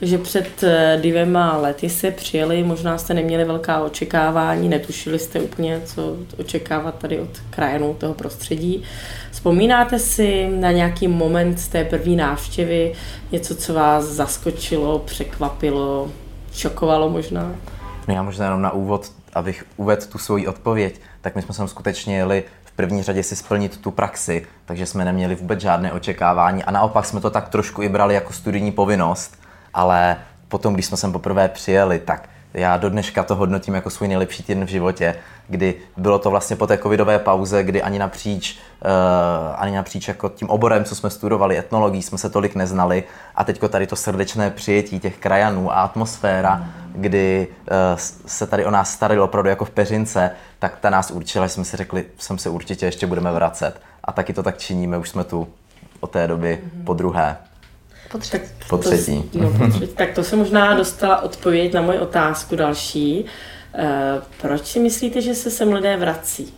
Že 0.03 0.19
před 0.19 0.63
eh, 0.63 0.99
dvěma 1.03 1.57
lety 1.57 1.91
se 1.91 2.11
přijeli, 2.11 2.63
možná 2.63 2.99
jste 2.99 3.15
neměli 3.15 3.45
velká 3.45 3.81
očekávání, 3.81 4.69
netušili 4.69 5.19
jste 5.19 5.41
úplně, 5.41 5.81
co 5.85 6.17
očekávat 6.39 6.99
tady 6.99 7.21
od 7.21 7.31
krajanů 7.51 7.95
toho 7.95 8.15
prostředí. 8.15 8.83
Vzpomínáte 9.31 9.99
si 9.99 10.49
na 10.49 10.73
nějaký 10.73 11.09
moment 11.09 11.61
z 11.61 11.69
té 11.69 11.85
první 11.85 12.17
návštěvy, 12.17 12.93
něco, 13.33 13.57
co 13.57 13.75
vás 13.75 14.05
zaskočilo, 14.05 14.99
překvapilo, 14.99 16.11
šokovalo 16.53 17.11
možná? 17.11 17.55
No 18.09 18.15
já 18.15 18.23
možná 18.23 18.45
jenom 18.45 18.63
na 18.63 18.71
úvod, 18.71 19.13
abych 19.33 19.65
uvedl 19.77 20.07
tu 20.07 20.19
svoji 20.19 20.47
odpověď, 20.47 21.01
tak 21.21 21.37
my 21.37 21.43
jsme 21.43 21.55
sem 21.55 21.69
skutečně 21.69 22.17
jeli 22.17 22.45
v 22.65 22.73
první 22.73 23.03
řadě 23.03 23.23
si 23.23 23.37
splnit 23.37 23.81
tu 23.81 23.91
praxi, 23.91 24.47
takže 24.65 24.87
jsme 24.87 25.05
neměli 25.05 25.35
vůbec 25.35 25.61
žádné 25.61 25.93
očekávání 25.93 26.65
a 26.65 26.71
naopak 26.71 27.05
jsme 27.05 27.21
to 27.21 27.31
tak 27.31 27.49
trošku 27.49 27.83
i 27.83 27.89
brali 27.89 28.15
jako 28.15 28.33
studijní 28.33 28.73
povinnost, 28.73 29.38
ale 29.75 30.17
potom, 30.49 30.75
když 30.75 30.87
jsme 30.87 30.97
sem 30.97 31.13
poprvé 31.13 31.49
přijeli, 31.49 31.99
tak 31.99 32.29
já 32.55 32.77
do 32.77 32.91
dneška 32.91 33.23
to 33.23 33.35
hodnotím 33.35 33.75
jako 33.75 33.91
svůj 33.91 34.09
nejlepší 34.09 34.43
týden 34.43 34.65
v 34.65 34.69
životě, 34.69 35.15
kdy 35.49 35.75
bylo 35.97 36.19
to 36.19 36.31
vlastně 36.31 36.57
po 36.57 36.67
té 36.67 36.79
covidové 36.79 37.19
pauze, 37.19 37.63
kdy 37.63 37.83
ani 37.83 37.99
napříč, 37.99 38.59
uh, 38.85 38.91
ani 39.57 39.77
napříč 39.77 40.09
jako 40.09 40.29
tím 40.29 40.51
oborem, 40.51 40.85
co 40.85 40.95
jsme 40.95 41.11
studovali, 41.11 41.59
etnologií, 41.59 42.03
jsme 42.03 42.19
se 42.19 42.31
tolik 42.31 42.55
neznali 42.55 43.05
a 43.35 43.45
teďko 43.45 43.69
tady 43.69 43.87
to 43.87 43.97
srdečné 43.97 44.51
přijetí 44.51 45.01
těch 45.01 45.19
krajanů 45.19 45.73
a 45.73 45.75
atmosféra, 45.75 46.55
mm. 46.55 46.93
kdy 46.95 47.49
uh, 47.51 47.67
se 48.27 48.47
tady 48.47 48.65
o 48.65 48.71
nás 48.71 48.93
starali 48.93 49.21
opravdu 49.21 49.51
jako 49.51 49.65
v 49.65 49.71
peřince, 49.71 50.31
tak 50.59 50.79
ta 50.81 50.91
nás 50.91 51.11
určila, 51.11 51.49
jsme 51.49 51.65
si 51.65 51.77
řekli, 51.77 52.05
sem 52.19 52.39
se 52.39 52.51
určitě 52.51 52.87
ještě 52.87 53.07
budeme 53.07 53.33
vracet. 53.33 53.81
A 54.05 54.13
taky 54.13 54.33
to 54.33 54.43
tak 54.43 54.59
činíme, 54.59 54.99
už 54.99 55.09
jsme 55.09 55.25
tu 55.25 55.49
od 56.01 56.11
té 56.11 56.27
doby 56.27 56.61
mm. 56.63 56.85
po 56.85 56.95
druhé. 56.95 57.37
Po 58.13 58.19
třetí. 58.19 58.49
Tak 58.59 58.69
po 58.69 58.79
třetí. 58.79 59.23
To, 59.23 59.39
no, 59.39 59.51
po 59.59 59.69
třetí. 59.69 59.95
tak 59.95 60.15
to 60.15 60.25
se 60.25 60.37
možná 60.37 60.75
dostala 60.75 61.23
odpověď 61.23 61.75
na 61.75 61.83
moji 61.83 61.99
otázku 61.99 62.57
další. 62.57 63.25
E, 63.75 63.87
proč 64.41 64.67
si 64.67 64.81
myslíte, 64.81 65.21
že 65.21 65.35
se 65.35 65.51
sem 65.51 65.73
lidé 65.73 65.97
vrací? 65.97 66.55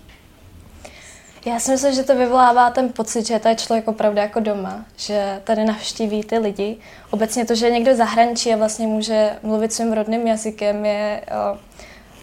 Já 1.46 1.60
si 1.60 1.70
myslím, 1.70 1.94
že 1.94 2.02
to 2.02 2.16
vyvolává 2.16 2.70
ten 2.70 2.88
pocit, 2.88 3.26
že 3.26 3.38
to 3.38 3.48
je 3.48 3.54
člověk 3.54 3.88
opravdu 3.88 4.18
jako 4.18 4.40
doma, 4.40 4.84
že 4.96 5.40
tady 5.44 5.64
navštíví 5.64 6.24
ty 6.24 6.38
lidi. 6.38 6.76
Obecně 7.10 7.44
to, 7.46 7.54
že 7.54 7.70
někdo 7.70 7.96
zahraničí 7.96 8.52
a 8.52 8.56
vlastně 8.56 8.86
může 8.86 9.30
mluvit 9.42 9.72
svým 9.72 9.92
rodným 9.92 10.26
jazykem, 10.26 10.84
je 10.84 11.20
uh, 11.52 11.58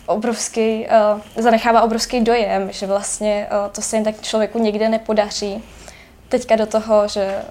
obrovský, 0.05 0.87
uh, 1.15 1.21
zanechává 1.43 1.81
obrovský 1.81 2.21
dojem, 2.21 2.71
že 2.71 2.85
vlastně 2.85 3.47
uh, 3.51 3.71
to 3.71 3.81
se 3.81 3.95
jen 3.95 4.03
tak 4.03 4.21
člověku 4.21 4.59
nikde 4.59 4.89
nepodaří. 4.89 5.63
Teďka 6.29 6.55
do 6.55 6.65
toho, 6.65 7.07
že 7.07 7.41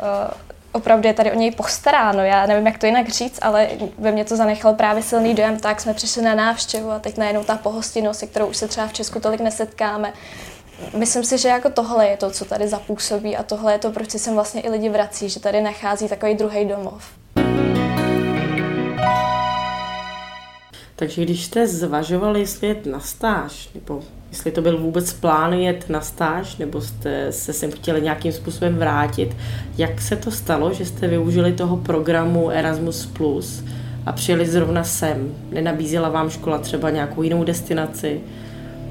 opravdu 0.73 1.09
je 1.09 1.15
tady 1.15 1.33
o 1.33 1.35
něj 1.35 1.51
postaráno. 1.51 2.25
Já 2.25 2.47
nevím, 2.47 2.67
jak 2.67 2.79
to 2.79 2.87
jinak 2.87 3.09
říct, 3.09 3.39
ale 3.43 3.69
ve 3.99 4.13
mně 4.13 4.25
to 4.25 4.37
zanechalo 4.37 4.75
právě 4.75 5.03
silný 5.03 5.35
dojem, 5.35 5.59
tak 5.59 5.81
jsme 5.81 5.95
přišli 5.95 6.23
na 6.23 6.35
návštěvu 6.35 6.91
a 6.91 6.99
teď 6.99 7.17
najednou 7.17 7.45
ta 7.45 7.57
pohostinnost, 7.57 8.21
se 8.21 8.27
kterou 8.27 8.47
už 8.47 8.57
se 8.57 8.69
třeba 8.69 8.87
v 8.87 8.93
Česku 8.93 9.21
tolik 9.21 9.41
nesetkáme. 9.41 10.13
Myslím 10.97 11.25
si, 11.25 11.39
že 11.39 11.49
jako 11.49 11.71
tohle 11.71 12.09
je 12.09 12.17
to, 12.17 12.31
co 12.31 12.45
tady 12.45 12.69
zapůsobí 12.69 13.37
a 13.37 13.43
tohle 13.43 13.73
je 13.73 13.79
to, 13.79 13.91
proč 13.91 14.11
si 14.11 14.19
sem 14.19 14.35
vlastně 14.35 14.61
i 14.61 14.71
lidi 14.71 14.89
vrací, 14.89 15.29
že 15.29 15.41
tady 15.41 15.61
nachází 15.61 16.09
takový 16.09 16.35
druhý 16.35 16.65
domov. 16.65 17.05
Takže 20.99 21.23
když 21.23 21.45
jste 21.45 21.67
zvažovali, 21.67 22.41
jestli 22.41 22.69
jet 22.69 22.87
na 22.87 23.01
stáž, 23.01 23.69
nebo 23.75 24.03
jestli 24.31 24.51
to 24.51 24.63
byl 24.63 24.79
vůbec 24.79 25.13
plán 25.13 25.53
jet 25.53 25.89
na 25.89 26.01
stáž, 26.01 26.57
nebo 26.57 26.81
jste 26.81 27.33
se 27.33 27.53
sem 27.53 27.73
chtěli 27.73 28.03
nějakým 28.03 28.33
způsobem 28.33 28.77
vrátit, 28.77 29.37
jak 29.79 30.01
se 30.01 30.17
to 30.17 30.31
stalo, 30.31 30.73
že 30.73 30.87
jste 30.87 31.09
využili 31.09 31.53
toho 31.53 31.77
programu 31.77 32.51
Erasmus+, 32.51 33.07
Plus 33.07 33.65
a 34.07 34.13
přijeli 34.13 34.47
zrovna 34.47 34.85
sem? 34.85 35.35
Nenabízela 35.51 36.09
vám 36.09 36.31
škola 36.31 36.59
třeba 36.59 36.91
nějakou 36.91 37.23
jinou 37.23 37.45
destinaci? 37.45 38.21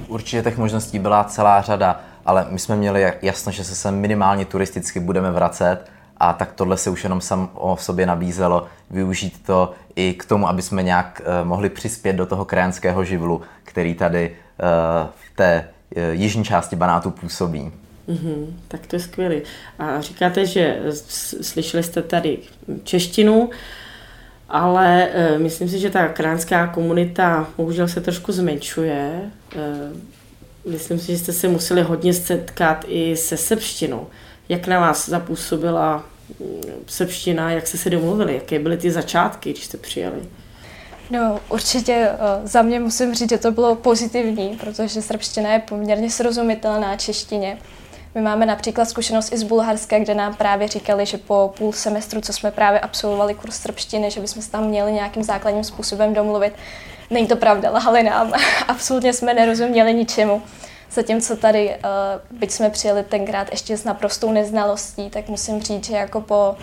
Určitě 0.07 0.41
těch 0.41 0.57
možností 0.57 1.00
byla 1.00 1.24
celá 1.24 1.62
řada, 1.62 2.01
ale 2.25 2.45
my 2.50 2.59
jsme 2.59 2.75
měli 2.75 3.13
jasno, 3.21 3.51
že 3.51 3.63
se 3.63 3.75
sem 3.75 3.95
minimálně 3.95 4.45
turisticky 4.45 5.00
budeme 5.00 5.31
vracet 5.31 5.94
a 6.17 6.34
tak 6.34 6.53
tohle 6.53 6.77
se 6.77 6.89
už 6.89 7.03
jenom 7.03 7.22
sam 7.22 7.50
o 7.53 7.77
sobě 7.77 8.05
nabízelo, 8.05 8.67
využít 8.89 9.45
to 9.45 9.74
i 9.95 10.13
k 10.13 10.25
tomu, 10.25 10.48
aby 10.48 10.62
jsme 10.62 10.84
nějak 10.84 11.22
uh, 11.22 11.48
mohli 11.48 11.69
přispět 11.69 12.13
do 12.13 12.25
toho 12.25 12.45
krajanského 12.45 13.03
živlu, 13.03 13.41
který 13.63 13.95
tady 13.95 14.29
uh, 14.29 15.10
v 15.15 15.36
té 15.36 15.67
uh, 15.95 16.03
jižní 16.03 16.43
části 16.43 16.75
Banátu 16.75 17.12
působí. 17.12 17.72
Mm-hmm, 18.10 18.45
tak 18.67 18.88
to 18.88 18.95
je 18.95 19.00
skvělé. 19.00 19.36
A 19.79 20.01
říkáte, 20.01 20.45
že 20.45 20.79
slyšeli 21.41 21.84
jste 21.84 22.01
tady 22.01 22.38
češtinu, 22.84 23.50
ale 24.50 25.10
myslím 25.38 25.69
si, 25.69 25.79
že 25.79 25.89
ta 25.89 26.07
krajanská 26.07 26.67
komunita 26.67 27.48
bohužel 27.57 27.88
se 27.88 28.01
trošku 28.01 28.31
zmenšuje. 28.31 29.31
Myslím 30.69 31.00
si, 31.00 31.12
že 31.12 31.17
jste 31.17 31.34
se 31.34 31.48
museli 31.48 31.81
hodně 31.81 32.13
setkat 32.13 32.86
i 32.88 33.15
se 33.15 33.38
srbštinou. 33.38 34.07
Jak 34.49 34.67
na 34.67 34.79
vás 34.79 35.09
zapůsobila 35.09 36.03
mm, 36.39 36.61
srbština, 36.87 37.51
jak 37.51 37.67
jste 37.67 37.77
se 37.77 37.89
domluvili, 37.89 38.35
jaké 38.35 38.59
byly 38.59 38.77
ty 38.77 38.91
začátky, 38.91 39.51
když 39.51 39.65
jste 39.65 39.77
přijeli? 39.77 40.29
No, 41.11 41.39
určitě 41.50 42.09
uh, 42.11 42.48
za 42.48 42.61
mě 42.61 42.79
musím 42.79 43.15
říct, 43.15 43.29
že 43.29 43.37
to 43.37 43.51
bylo 43.51 43.75
pozitivní, 43.75 44.57
protože 44.61 45.01
srbština 45.01 45.53
je 45.53 45.59
poměrně 45.59 46.09
srozumitelná 46.11 46.98
češtině. 46.98 47.57
My 48.15 48.22
máme 48.22 48.46
například 48.46 48.85
zkušenost 48.85 49.33
i 49.33 49.37
z 49.37 49.43
Bulharska, 49.43 50.00
kde 50.00 50.13
nám 50.13 50.35
právě 50.35 50.67
říkali, 50.67 51.05
že 51.05 51.17
po 51.17 51.53
půl 51.57 51.74
semestru, 51.74 52.22
co 52.22 52.33
jsme 52.33 52.51
právě 52.51 52.79
absolvovali 52.79 53.33
kurz 53.33 53.55
srbštiny, 53.55 54.11
že 54.11 54.22
bychom 54.22 54.41
se 54.41 54.51
tam 54.51 54.67
měli 54.67 54.91
nějakým 54.91 55.24
základním 55.24 55.63
způsobem 55.63 56.13
domluvit. 56.13 56.53
Není 57.09 57.27
to 57.27 57.35
pravda, 57.35 57.72
lhali 57.72 58.03
nám. 58.03 58.33
Absolutně 58.67 59.13
jsme 59.13 59.33
nerozuměli 59.33 59.93
ničemu. 59.93 60.41
Zatímco 60.96 61.36
tady, 61.36 61.70
eh, 61.70 61.79
byť 62.31 62.51
jsme 62.51 62.70
přijeli 62.70 63.03
tenkrát 63.03 63.51
ještě 63.51 63.77
s 63.77 63.84
naprostou 63.84 64.31
neznalostí, 64.31 65.10
tak 65.10 65.29
musím 65.29 65.62
říct, 65.62 65.86
že 65.86 65.96
jako 65.96 66.22
po 66.22 66.55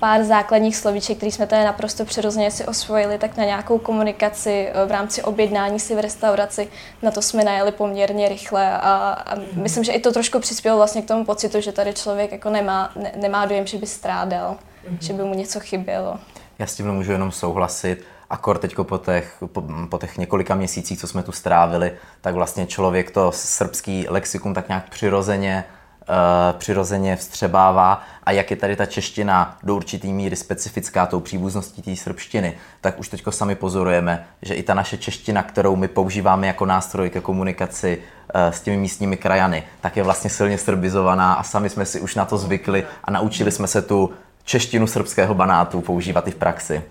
pár 0.00 0.24
základních 0.24 0.76
slovíček, 0.76 1.16
které 1.16 1.32
jsme 1.32 1.46
tady 1.46 1.64
naprosto 1.64 2.04
přirozeně 2.04 2.50
si 2.50 2.66
osvojili, 2.66 3.18
tak 3.18 3.36
na 3.36 3.44
nějakou 3.44 3.78
komunikaci 3.78 4.68
eh, 4.68 4.86
v 4.86 4.90
rámci 4.90 5.22
objednání 5.22 5.80
si 5.80 5.94
v 5.94 5.98
restauraci, 5.98 6.68
na 7.02 7.10
to 7.10 7.22
jsme 7.22 7.44
najeli 7.44 7.72
poměrně 7.72 8.28
rychle 8.28 8.70
a, 8.70 8.78
a 9.26 9.34
myslím, 9.54 9.84
že 9.84 9.92
i 9.92 10.00
to 10.00 10.12
trošku 10.12 10.40
přispělo 10.40 10.76
vlastně 10.76 11.02
k 11.02 11.08
tomu 11.08 11.24
pocitu, 11.24 11.60
že 11.60 11.72
tady 11.72 11.92
člověk 11.92 12.32
jako 12.32 12.50
nemá, 12.50 12.92
ne, 12.96 13.12
nemá 13.16 13.46
dojem, 13.46 13.66
že 13.66 13.78
by 13.78 13.86
strádal, 13.86 14.52
mm-hmm. 14.54 14.98
že 15.00 15.12
by 15.12 15.22
mu 15.22 15.34
něco 15.34 15.60
chybělo. 15.60 16.18
Já 16.58 16.66
s 16.66 16.74
tím 16.74 16.92
můžu 16.92 17.12
jenom 17.12 17.32
souhlasit 17.32 18.04
akor 18.30 18.58
teď 18.58 18.74
po 18.82 18.98
těch, 18.98 19.36
po, 19.46 19.64
po 19.88 19.98
těch 19.98 20.18
několika 20.18 20.54
měsících, 20.54 20.98
co 20.98 21.06
jsme 21.06 21.22
tu 21.22 21.32
strávili, 21.32 21.92
tak 22.20 22.34
vlastně 22.34 22.66
člověk 22.66 23.10
to 23.10 23.32
srbský 23.32 24.06
lexikum 24.08 24.54
tak 24.54 24.68
nějak 24.68 24.88
přirozeně 24.88 25.64
uh, 26.10 26.58
přirozeně 26.58 27.16
vstřebává 27.16 28.02
a 28.24 28.32
jak 28.32 28.50
je 28.50 28.56
tady 28.56 28.76
ta 28.76 28.86
čeština 28.86 29.56
do 29.62 29.76
určitý 29.76 30.12
míry 30.12 30.36
specifická 30.36 31.06
tou 31.06 31.20
příbuzností 31.20 31.82
té 31.82 31.96
srbštiny, 31.96 32.56
tak 32.80 32.98
už 32.98 33.08
teď 33.08 33.22
sami 33.30 33.54
pozorujeme, 33.54 34.26
že 34.42 34.54
i 34.54 34.62
ta 34.62 34.74
naše 34.74 34.96
čeština, 34.96 35.42
kterou 35.42 35.76
my 35.76 35.88
používáme 35.88 36.46
jako 36.46 36.66
nástroj 36.66 37.10
ke 37.10 37.20
komunikaci 37.20 37.98
uh, 37.98 38.40
s 38.52 38.60
těmi 38.60 38.76
místními 38.76 39.16
krajany, 39.16 39.62
tak 39.80 39.96
je 39.96 40.02
vlastně 40.02 40.30
silně 40.30 40.58
srbizovaná 40.58 41.34
a 41.34 41.42
sami 41.42 41.70
jsme 41.70 41.86
si 41.86 42.00
už 42.00 42.14
na 42.14 42.24
to 42.24 42.38
zvykli 42.38 42.86
a 43.04 43.10
naučili 43.10 43.52
jsme 43.52 43.66
se 43.66 43.82
tu 43.82 44.10
češtinu 44.44 44.86
srbského 44.86 45.34
banátu 45.34 45.80
používat 45.80 46.28
i 46.28 46.30
v 46.30 46.34
praxi. 46.34 46.82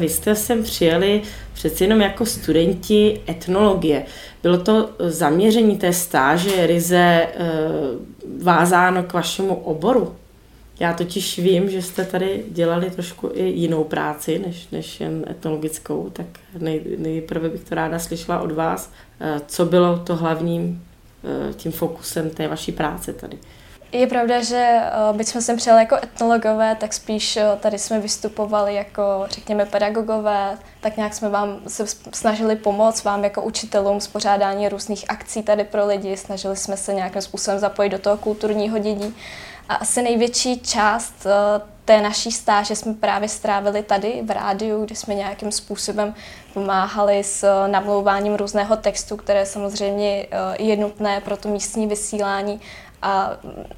Vy 0.00 0.08
jste 0.08 0.34
sem 0.34 0.62
přijeli 0.62 1.22
přeci 1.52 1.84
jenom 1.84 2.00
jako 2.00 2.26
studenti 2.26 3.20
etnologie. 3.28 4.04
Bylo 4.42 4.58
to 4.58 4.90
zaměření 4.98 5.76
té 5.76 5.92
stáže 5.92 6.66
ryze 6.66 6.96
e, 6.96 7.28
vázáno 8.42 9.02
k 9.02 9.12
vašemu 9.12 9.54
oboru? 9.54 10.14
Já 10.80 10.92
totiž 10.92 11.38
vím, 11.38 11.70
že 11.70 11.82
jste 11.82 12.04
tady 12.04 12.44
dělali 12.50 12.90
trošku 12.90 13.30
i 13.34 13.42
jinou 13.42 13.84
práci, 13.84 14.42
než, 14.46 14.68
než 14.72 15.00
jen 15.00 15.24
etnologickou, 15.30 16.10
tak 16.12 16.26
nej, 16.58 16.80
nejprve 16.98 17.48
bych 17.48 17.64
to 17.64 17.74
ráda 17.74 17.98
slyšela 17.98 18.40
od 18.40 18.52
vás, 18.52 18.92
e, 19.20 19.40
co 19.46 19.64
bylo 19.64 19.98
to 19.98 20.16
hlavním 20.16 20.82
e, 21.50 21.54
tím 21.54 21.72
fokusem 21.72 22.30
té 22.30 22.48
vaší 22.48 22.72
práce 22.72 23.12
tady. 23.12 23.38
Je 23.92 24.06
pravda, 24.06 24.42
že 24.42 24.80
eh, 24.82 25.12
byť 25.12 25.28
jsme 25.28 25.42
sem 25.42 25.56
přijeli 25.56 25.80
jako 25.80 25.96
etnologové, 25.96 26.74
tak 26.74 26.92
spíš 26.92 27.36
eh, 27.36 27.44
tady 27.60 27.78
jsme 27.78 28.00
vystupovali 28.00 28.74
jako, 28.74 29.02
řekněme, 29.30 29.66
pedagogové, 29.66 30.58
tak 30.80 30.96
nějak 30.96 31.14
jsme 31.14 31.28
vám 31.28 31.60
se 31.68 31.84
snažili 32.12 32.56
pomoct 32.56 33.04
vám 33.04 33.24
jako 33.24 33.42
učitelům 33.42 34.00
s 34.00 34.08
pořádání 34.08 34.68
různých 34.68 35.04
akcí 35.08 35.42
tady 35.42 35.64
pro 35.64 35.86
lidi, 35.86 36.16
snažili 36.16 36.56
jsme 36.56 36.76
se 36.76 36.94
nějakým 36.94 37.22
způsobem 37.22 37.60
zapojit 37.60 37.88
do 37.88 37.98
toho 37.98 38.16
kulturního 38.16 38.78
dění. 38.78 39.14
A 39.68 39.74
asi 39.74 40.02
největší 40.02 40.60
část 40.60 41.26
eh, 41.26 41.60
té 41.84 42.00
naší 42.02 42.32
stáže 42.32 42.76
jsme 42.76 42.94
právě 42.94 43.28
strávili 43.28 43.82
tady 43.82 44.22
v 44.24 44.30
rádiu, 44.30 44.84
kde 44.84 44.94
jsme 44.94 45.14
nějakým 45.14 45.52
způsobem 45.52 46.14
pomáhali 46.54 47.24
s 47.24 47.66
namlouváním 47.66 48.34
různého 48.34 48.76
textu, 48.76 49.16
které 49.16 49.46
samozřejmě 49.46 50.26
je 50.58 50.76
nutné 50.76 51.20
pro 51.20 51.36
to 51.36 51.48
místní 51.48 51.86
vysílání 51.86 52.60
a 53.02 53.30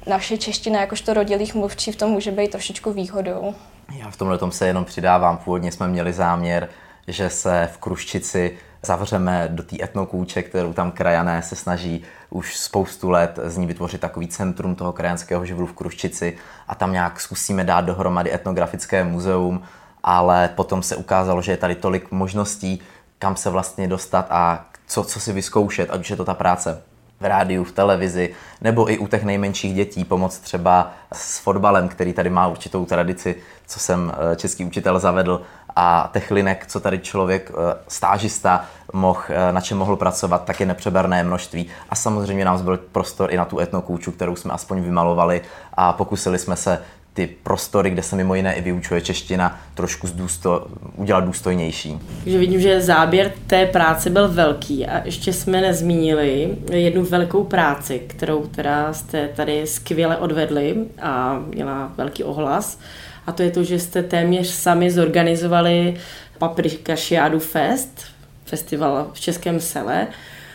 naše 0.07 0.37
čeština 0.37 0.79
jakožto 0.79 1.13
rodilých 1.13 1.55
mluvčí 1.55 1.91
v 1.91 1.95
tom 1.95 2.11
může 2.11 2.31
být 2.31 2.51
trošičku 2.51 2.93
výhodou. 2.93 3.55
Já 3.97 4.11
v 4.11 4.17
tomhle 4.17 4.37
tom 4.37 4.51
se 4.51 4.67
jenom 4.67 4.85
přidávám. 4.85 5.37
Původně 5.37 5.71
jsme 5.71 5.87
měli 5.87 6.13
záměr, 6.13 6.69
že 7.07 7.29
se 7.29 7.69
v 7.73 7.77
Kruščici 7.77 8.57
zavřeme 8.81 9.47
do 9.51 9.63
té 9.63 9.83
etnokůče, 9.83 10.43
kterou 10.43 10.73
tam 10.73 10.91
krajané 10.91 11.41
se 11.41 11.55
snaží 11.55 12.03
už 12.29 12.57
spoustu 12.57 13.09
let 13.09 13.39
z 13.43 13.57
ní 13.57 13.67
vytvořit 13.67 14.01
takový 14.01 14.27
centrum 14.27 14.75
toho 14.75 14.93
krajanského 14.93 15.45
živlu 15.45 15.65
v 15.65 15.73
Kruščici 15.73 16.37
a 16.67 16.75
tam 16.75 16.93
nějak 16.93 17.19
zkusíme 17.19 17.63
dát 17.63 17.81
dohromady 17.81 18.33
etnografické 18.33 19.03
muzeum, 19.03 19.63
ale 20.03 20.49
potom 20.55 20.83
se 20.83 20.95
ukázalo, 20.95 21.41
že 21.41 21.51
je 21.51 21.57
tady 21.57 21.75
tolik 21.75 22.11
možností, 22.11 22.81
kam 23.19 23.35
se 23.35 23.49
vlastně 23.49 23.87
dostat 23.87 24.27
a 24.29 24.65
co, 24.87 25.03
co 25.03 25.19
si 25.19 25.33
vyzkoušet, 25.33 25.89
ať 25.89 25.99
už 25.99 26.09
je 26.09 26.15
to 26.15 26.25
ta 26.25 26.33
práce 26.33 26.83
v 27.23 27.25
rádiu, 27.25 27.63
v 27.63 27.71
televizi, 27.71 28.33
nebo 28.61 28.91
i 28.91 28.97
u 28.97 29.07
těch 29.07 29.23
nejmenších 29.23 29.75
dětí 29.75 30.05
pomoct 30.05 30.39
třeba 30.39 30.91
s 31.13 31.39
fotbalem, 31.39 31.87
který 31.87 32.13
tady 32.13 32.29
má 32.29 32.47
určitou 32.47 32.85
tradici, 32.85 33.35
co 33.67 33.79
jsem 33.79 34.11
eh, 34.13 34.35
český 34.35 34.65
učitel 34.65 34.99
zavedl 34.99 35.41
a 35.75 36.09
těch 36.13 36.31
linek, 36.31 36.65
co 36.67 36.79
tady 36.79 36.99
člověk, 36.99 37.51
eh, 37.51 37.77
stážista, 37.87 38.65
mohl, 38.93 39.23
na 39.51 39.61
čem 39.61 39.77
mohl 39.77 39.95
pracovat, 39.95 40.45
tak 40.45 40.59
je 40.59 40.65
nepřeberné 40.65 41.23
množství. 41.23 41.67
A 41.89 41.95
samozřejmě 41.95 42.45
nám 42.45 42.63
byl 42.63 42.77
prostor 42.77 43.33
i 43.33 43.37
na 43.37 43.45
tu 43.45 43.59
etnokůču, 43.59 44.11
kterou 44.11 44.35
jsme 44.35 44.53
aspoň 44.53 44.81
vymalovali 44.81 45.41
a 45.73 45.93
pokusili 45.93 46.39
jsme 46.39 46.55
se 46.55 46.79
ty 47.13 47.27
prostory, 47.43 47.89
kde 47.89 48.03
se 48.03 48.15
mimo 48.15 48.35
jiné 48.35 48.55
i 48.55 48.61
vyučuje 48.61 49.01
čeština, 49.01 49.61
trošku 49.73 50.07
zdůsto, 50.07 50.67
udělat 50.95 51.25
důstojnější. 51.25 51.99
Takže 52.23 52.37
vidím, 52.37 52.61
že 52.61 52.81
záběr 52.81 53.31
té 53.47 53.65
práce 53.65 54.09
byl 54.09 54.29
velký 54.29 54.87
a 54.87 55.05
ještě 55.05 55.33
jsme 55.33 55.61
nezmínili 55.61 56.57
jednu 56.71 57.03
velkou 57.03 57.43
práci, 57.43 58.01
kterou 58.07 58.47
teda 58.47 58.93
jste 58.93 59.27
tady 59.27 59.67
skvěle 59.67 60.17
odvedli 60.17 60.75
a 61.01 61.39
měla 61.47 61.91
velký 61.97 62.23
ohlas. 62.23 62.79
A 63.27 63.31
to 63.31 63.43
je 63.43 63.51
to, 63.51 63.63
že 63.63 63.79
jste 63.79 64.03
téměř 64.03 64.47
sami 64.47 64.91
zorganizovali 64.91 65.95
Paprika 66.37 66.95
Šiádu 66.95 67.39
Fest, 67.39 68.01
festival 68.45 69.09
v 69.13 69.19
Českém 69.19 69.59
sele 69.59 70.07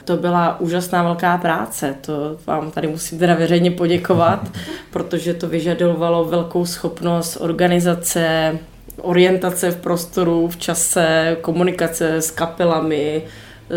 to 0.09 0.17
byla 0.17 0.61
úžasná 0.61 1.03
velká 1.03 1.39
práce. 1.39 1.95
To 2.01 2.37
vám 2.47 2.71
tady 2.71 2.89
musím 2.89 3.19
teda 3.19 3.35
veřejně 3.35 3.71
poděkovat, 3.71 4.49
protože 4.91 5.35
to 5.35 5.49
vyžadovalo 5.49 6.25
velkou 6.25 6.67
schopnost 6.67 7.37
organizace, 7.41 8.59
orientace 8.97 9.71
v 9.71 9.77
prostoru, 9.77 10.49
v 10.49 10.57
čase, 10.57 11.37
komunikace 11.41 12.17
s 12.17 12.31
kapelami, 12.31 13.23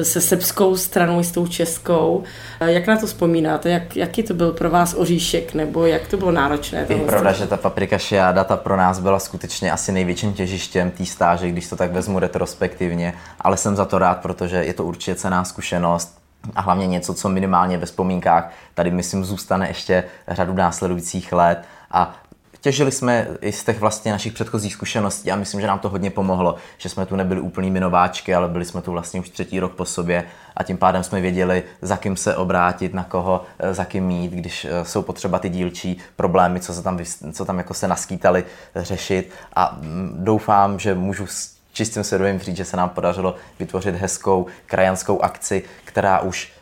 se 0.04 0.22
srbskou 0.22 0.78
stranou 0.78 1.20
i 1.20 1.24
s 1.24 1.32
tou 1.32 1.48
českou. 1.48 2.24
Jak 2.62 2.88
na 2.88 2.98
to 2.98 3.08
vzpomínáte? 3.08 3.70
Jak, 3.70 3.96
jaký 3.96 4.24
to 4.24 4.34
byl 4.34 4.52
pro 4.52 4.70
vás 4.70 4.94
oříšek? 4.98 5.54
Nebo 5.54 5.86
jak 5.86 6.08
to 6.08 6.18
bylo 6.18 6.32
náročné? 6.32 6.86
Je 6.90 6.98
pravda, 6.98 7.32
že 7.32 7.48
ta 7.48 7.58
paprika 7.58 7.98
šiáda 7.98 8.44
ta 8.44 8.58
pro 8.58 8.78
nás 8.78 9.00
byla 9.00 9.20
skutečně 9.20 9.72
asi 9.72 9.92
největším 9.92 10.34
těžištěm 10.34 10.92
té 10.92 11.06
stáže, 11.06 11.50
když 11.50 11.70
to 11.70 11.76
tak 11.76 11.92
vezmu 11.92 12.20
retrospektivně, 12.20 13.14
ale 13.42 13.58
jsem 13.58 13.76
za 13.76 13.86
to 13.86 14.00
rád, 14.00 14.22
protože 14.22 14.58
je 14.58 14.74
to 14.74 14.86
určitě 14.86 15.16
cená 15.16 15.44
zkušenost 15.44 16.21
a 16.56 16.62
hlavně 16.62 16.88
něco, 16.88 17.14
co 17.14 17.30
minimálně 17.30 17.78
ve 17.78 17.86
vzpomínkách 17.86 18.52
tady, 18.74 18.92
myslím, 18.92 19.26
zůstane 19.26 19.68
ještě 19.68 20.04
řadu 20.28 20.54
následujících 20.54 21.34
let. 21.34 21.64
A 21.92 22.16
těžili 22.62 22.92
jsme 22.92 23.28
i 23.42 23.52
z 23.52 23.64
těch 23.64 23.80
vlastně 23.80 24.12
našich 24.12 24.34
předchozích 24.34 24.74
zkušeností 24.74 25.32
a 25.32 25.36
myslím, 25.36 25.62
že 25.62 25.68
nám 25.68 25.80
to 25.80 25.90
hodně 25.90 26.10
pomohlo, 26.10 26.56
že 26.78 26.90
jsme 26.90 27.06
tu 27.06 27.16
nebyli 27.16 27.42
úplnými 27.42 27.80
nováčky, 27.80 28.36
ale 28.36 28.50
byli 28.50 28.66
jsme 28.66 28.82
tu 28.82 28.92
vlastně 28.92 29.20
už 29.20 29.30
třetí 29.30 29.60
rok 29.60 29.74
po 29.74 29.86
sobě 29.86 30.24
a 30.56 30.64
tím 30.64 30.78
pádem 30.78 31.04
jsme 31.04 31.22
věděli, 31.22 31.64
za 31.82 31.98
kým 31.98 32.18
se 32.18 32.36
obrátit, 32.36 32.94
na 32.94 33.04
koho, 33.04 33.44
eh, 33.60 33.74
za 33.74 33.86
kým 33.86 34.06
mít, 34.06 34.32
když 34.32 34.66
eh, 34.66 34.86
jsou 34.86 35.02
potřeba 35.02 35.40
ty 35.40 35.50
dílčí 35.50 35.98
problémy, 36.16 36.60
co 36.60 36.74
se 36.74 36.84
tam, 36.84 37.00
co 37.32 37.46
tam 37.46 37.58
jako 37.58 37.74
se 37.74 37.88
naskýtali 37.88 38.44
řešit. 38.76 39.32
A 39.56 39.78
mm, 39.82 40.16
doufám, 40.20 40.80
že 40.80 40.96
můžu 40.96 41.28
čistým 41.74 42.04
svědomím 42.04 42.40
říct, 42.40 42.58
že 42.58 42.66
se 42.66 42.78
nám 42.78 42.90
podařilo 42.90 43.36
vytvořit 43.60 43.96
hezkou 43.96 44.46
krajanskou 44.66 45.22
akci, 45.22 45.64
která 45.86 46.20
už 46.20 46.54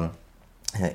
uh, 0.00 0.08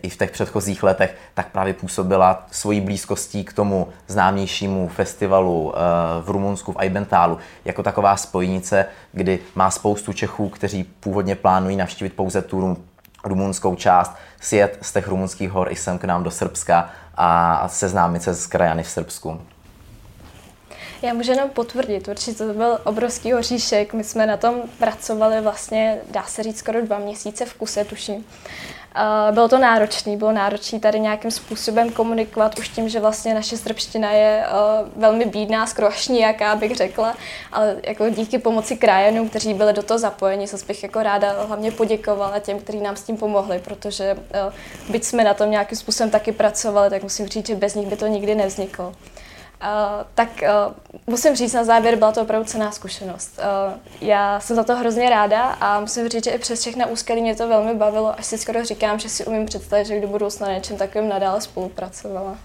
i 0.01 0.09
v 0.09 0.17
těch 0.17 0.31
předchozích 0.31 0.83
letech 0.83 1.15
tak 1.33 1.51
právě 1.51 1.73
působila 1.73 2.45
svojí 2.51 2.81
blízkostí 2.81 3.43
k 3.43 3.53
tomu 3.53 3.87
známějšímu 4.07 4.87
festivalu 4.87 5.63
uh, 5.63 5.73
v 6.21 6.29
Rumunsku 6.29 6.71
v 6.71 6.77
Aibentálu 6.77 7.37
jako 7.65 7.83
taková 7.83 8.17
spojnice, 8.17 8.85
kdy 9.11 9.39
má 9.55 9.71
spoustu 9.71 10.13
Čechů, 10.13 10.49
kteří 10.49 10.83
původně 10.83 11.35
plánují 11.35 11.75
navštívit 11.75 12.13
pouze 12.13 12.41
tu 12.41 12.77
rumunskou 13.23 13.75
část, 13.75 14.15
sjet 14.39 14.77
z 14.81 14.93
těch 14.93 15.07
rumunských 15.07 15.49
hor 15.51 15.71
i 15.71 15.75
sem 15.75 15.97
k 15.97 16.03
nám 16.03 16.23
do 16.23 16.31
Srbska 16.31 16.89
a 17.15 17.67
seznámit 17.67 18.23
se 18.23 18.33
s 18.33 18.47
krajany 18.47 18.83
v 18.83 18.89
Srbsku. 18.89 19.41
Já 21.01 21.13
můžu 21.13 21.31
jenom 21.31 21.49
potvrdit, 21.49 22.07
určitě 22.07 22.37
to 22.37 22.53
byl 22.53 22.79
obrovský 22.83 23.33
oříšek. 23.33 23.93
My 23.93 24.03
jsme 24.03 24.25
na 24.25 24.37
tom 24.37 24.61
pracovali 24.77 25.41
vlastně, 25.41 25.97
dá 26.11 26.23
se 26.23 26.43
říct, 26.43 26.57
skoro 26.57 26.81
dva 26.81 26.99
měsíce 26.99 27.45
v 27.45 27.53
kuse, 27.53 27.85
tuším. 27.85 28.25
Bylo 29.31 29.49
to 29.49 29.57
náročné, 29.57 30.17
bylo 30.17 30.31
náročné 30.31 30.79
tady 30.79 30.99
nějakým 30.99 31.31
způsobem 31.31 31.89
komunikovat 31.89 32.59
už 32.59 32.69
tím, 32.69 32.89
že 32.89 32.99
vlastně 32.99 33.33
naše 33.33 33.57
srbština 33.57 34.11
je 34.11 34.45
velmi 34.95 35.25
bídná, 35.25 35.67
skoro 35.67 35.87
až 35.87 36.07
nijaká, 36.07 36.55
bych 36.55 36.75
řekla, 36.75 37.15
ale 37.51 37.77
jako 37.83 38.09
díky 38.09 38.37
pomoci 38.37 38.77
krajanů, 38.77 39.29
kteří 39.29 39.53
byli 39.53 39.73
do 39.73 39.83
toho 39.83 39.97
zapojeni, 39.97 40.47
co 40.47 40.57
bych 40.67 40.83
jako 40.83 41.03
ráda 41.03 41.43
hlavně 41.43 41.71
poděkovala 41.71 42.39
těm, 42.39 42.59
kteří 42.59 42.81
nám 42.81 42.95
s 42.95 43.03
tím 43.03 43.17
pomohli, 43.17 43.59
protože 43.59 44.17
byť 44.89 45.03
jsme 45.03 45.23
na 45.23 45.33
tom 45.33 45.51
nějakým 45.51 45.77
způsobem 45.77 46.09
taky 46.09 46.31
pracovali, 46.31 46.89
tak 46.89 47.03
musím 47.03 47.27
říct, 47.27 47.47
že 47.47 47.55
bez 47.55 47.75
nich 47.75 47.87
by 47.87 47.95
to 47.95 48.07
nikdy 48.07 48.35
nevzniklo. 48.35 48.93
Uh, 49.61 49.67
tak 50.15 50.29
uh, 50.41 50.73
musím 51.07 51.35
říct 51.35 51.53
na 51.53 51.63
závěr, 51.63 51.95
byla 51.95 52.11
to 52.11 52.21
opravdu 52.21 52.45
cená 52.45 52.71
zkušenost. 52.71 53.39
Uh, 53.39 53.73
já 54.01 54.39
jsem 54.39 54.55
za 54.55 54.63
to 54.63 54.75
hrozně 54.75 55.09
ráda 55.09 55.41
a 55.43 55.79
musím 55.79 56.09
říct, 56.09 56.23
že 56.23 56.31
i 56.31 56.37
přes 56.37 56.59
všechna 56.59 56.85
úskalí 56.85 57.21
mě 57.21 57.35
to 57.35 57.47
velmi 57.47 57.73
bavilo, 57.73 58.19
až 58.19 58.25
si 58.25 58.37
skoro 58.37 58.65
říkám, 58.65 58.99
že 58.99 59.09
si 59.09 59.25
umím 59.25 59.45
představit, 59.45 59.85
že 59.85 60.01
do 60.01 60.07
budoucna 60.07 60.47
na 60.47 60.53
něčem 60.53 60.77
takovým 60.77 61.09
nadále 61.09 61.41
spolupracovala. 61.41 62.37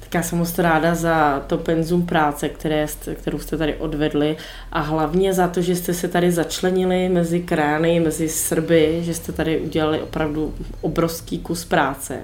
Tak 0.00 0.14
já 0.14 0.22
jsem 0.22 0.38
moc 0.38 0.58
ráda 0.58 0.94
za 0.94 1.42
to 1.46 1.58
penzum 1.58 2.06
práce, 2.06 2.48
které 2.48 2.86
kterou 3.14 3.38
jste 3.38 3.56
tady 3.56 3.76
odvedli 3.76 4.36
a 4.72 4.80
hlavně 4.80 5.32
za 5.32 5.48
to, 5.48 5.62
že 5.62 5.76
jste 5.76 5.94
se 5.94 6.08
tady 6.08 6.32
začlenili 6.32 7.08
mezi 7.08 7.40
krajany, 7.40 8.00
mezi 8.00 8.28
Srby, 8.28 8.98
že 9.02 9.14
jste 9.14 9.32
tady 9.32 9.60
udělali 9.60 10.02
opravdu 10.02 10.54
obrovský 10.80 11.38
kus 11.38 11.64
práce. 11.64 12.20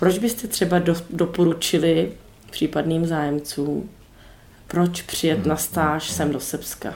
Proč 0.00 0.18
byste 0.18 0.48
třeba 0.48 0.78
do, 0.78 0.94
doporučili 1.10 2.12
případným 2.50 3.06
zájemcům, 3.06 3.90
proč 4.66 5.02
přijet 5.02 5.46
na 5.46 5.56
stáž 5.56 6.10
sem 6.10 6.32
do 6.32 6.40
Srbska? 6.40 6.94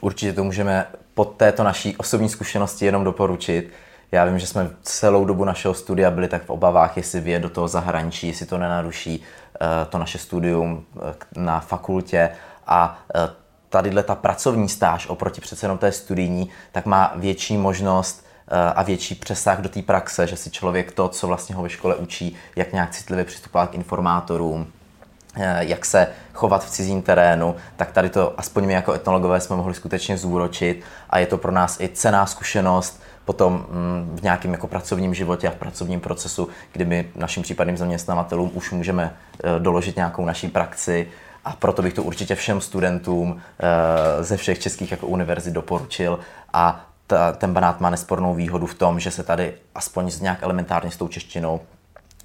Určitě 0.00 0.32
to 0.32 0.44
můžeme 0.44 0.86
po 1.14 1.24
této 1.24 1.64
naší 1.64 1.96
osobní 1.96 2.28
zkušenosti 2.28 2.84
jenom 2.84 3.04
doporučit. 3.04 3.70
Já 4.12 4.24
vím, 4.24 4.38
že 4.38 4.46
jsme 4.46 4.70
celou 4.82 5.24
dobu 5.24 5.44
našeho 5.44 5.74
studia 5.74 6.10
byli 6.10 6.28
tak 6.28 6.44
v 6.44 6.50
obavách, 6.50 6.96
jestli 6.96 7.20
vyje 7.20 7.38
do 7.38 7.48
toho 7.48 7.68
zahraničí, 7.68 8.28
jestli 8.28 8.46
to 8.46 8.58
nenaruší 8.58 9.18
uh, 9.18 9.66
to 9.88 9.98
naše 9.98 10.18
studium 10.18 10.72
uh, 10.94 11.02
na 11.36 11.60
fakultě 11.60 12.30
a 12.66 13.04
uh, 13.14 13.20
tadyhle 13.68 14.02
ta 14.02 14.14
pracovní 14.14 14.68
stáž 14.68 15.06
oproti 15.06 15.40
přece 15.40 15.64
jenom 15.64 15.78
té 15.78 15.92
studijní, 15.92 16.50
tak 16.72 16.86
má 16.86 17.12
větší 17.16 17.56
možnost 17.56 18.24
Eh, 18.24 18.31
a 18.52 18.82
větší 18.82 19.14
přesah 19.14 19.60
do 19.60 19.68
té 19.68 19.82
praxe, 19.82 20.26
že 20.26 20.36
si 20.36 20.50
člověk 20.50 20.92
to, 20.92 21.08
co 21.08 21.26
vlastně 21.26 21.54
ho 21.54 21.62
ve 21.62 21.68
škole 21.68 21.94
učí, 21.94 22.36
jak 22.56 22.72
nějak 22.72 22.90
citlivě 22.90 23.24
přistupovat 23.24 23.70
k 23.70 23.74
informátorům, 23.74 24.66
eh, 25.36 25.58
jak 25.60 25.84
se 25.84 26.08
chovat 26.34 26.64
v 26.64 26.70
cizím 26.70 27.02
terénu, 27.02 27.56
tak 27.76 27.92
tady 27.92 28.10
to 28.10 28.40
aspoň 28.40 28.66
my 28.66 28.72
jako 28.72 28.92
etnologové 28.92 29.40
jsme 29.40 29.56
mohli 29.56 29.74
skutečně 29.74 30.18
zúročit 30.18 30.82
a 31.10 31.18
je 31.18 31.26
to 31.26 31.38
pro 31.38 31.52
nás 31.52 31.80
i 31.80 31.88
cená 31.88 32.26
zkušenost 32.26 33.02
potom 33.24 33.52
mm, 33.54 34.16
v 34.20 34.22
nějakém 34.22 34.52
jako 34.52 34.66
pracovním 34.66 35.14
životě 35.14 35.48
a 35.48 35.50
v 35.50 35.56
pracovním 35.56 36.00
procesu, 36.00 36.48
kdy 36.72 36.84
my 36.84 37.08
našim 37.16 37.42
případným 37.42 37.76
zaměstnavatelům 37.76 38.50
už 38.54 38.70
můžeme 38.70 39.16
eh, 39.44 39.58
doložit 39.58 39.96
nějakou 39.96 40.24
naší 40.24 40.48
praxi. 40.48 41.08
A 41.44 41.52
proto 41.52 41.82
bych 41.82 41.94
to 41.94 42.02
určitě 42.02 42.34
všem 42.34 42.60
studentům 42.60 43.40
ze 44.20 44.36
všech 44.36 44.58
českých 44.58 44.90
jako 44.90 45.06
univerzit 45.06 45.54
doporučil. 45.54 46.18
A 46.52 46.91
ta, 47.12 47.32
ten 47.32 47.52
Banát 47.52 47.80
má 47.80 47.90
nespornou 47.90 48.34
výhodu 48.34 48.66
v 48.66 48.74
tom, 48.74 49.00
že 49.00 49.10
se 49.10 49.22
tady 49.22 49.54
aspoň 49.74 50.10
z 50.10 50.20
nějak 50.20 50.42
elementárně 50.42 50.90
s 50.90 50.96
tou 50.96 51.08
češtinou 51.08 51.60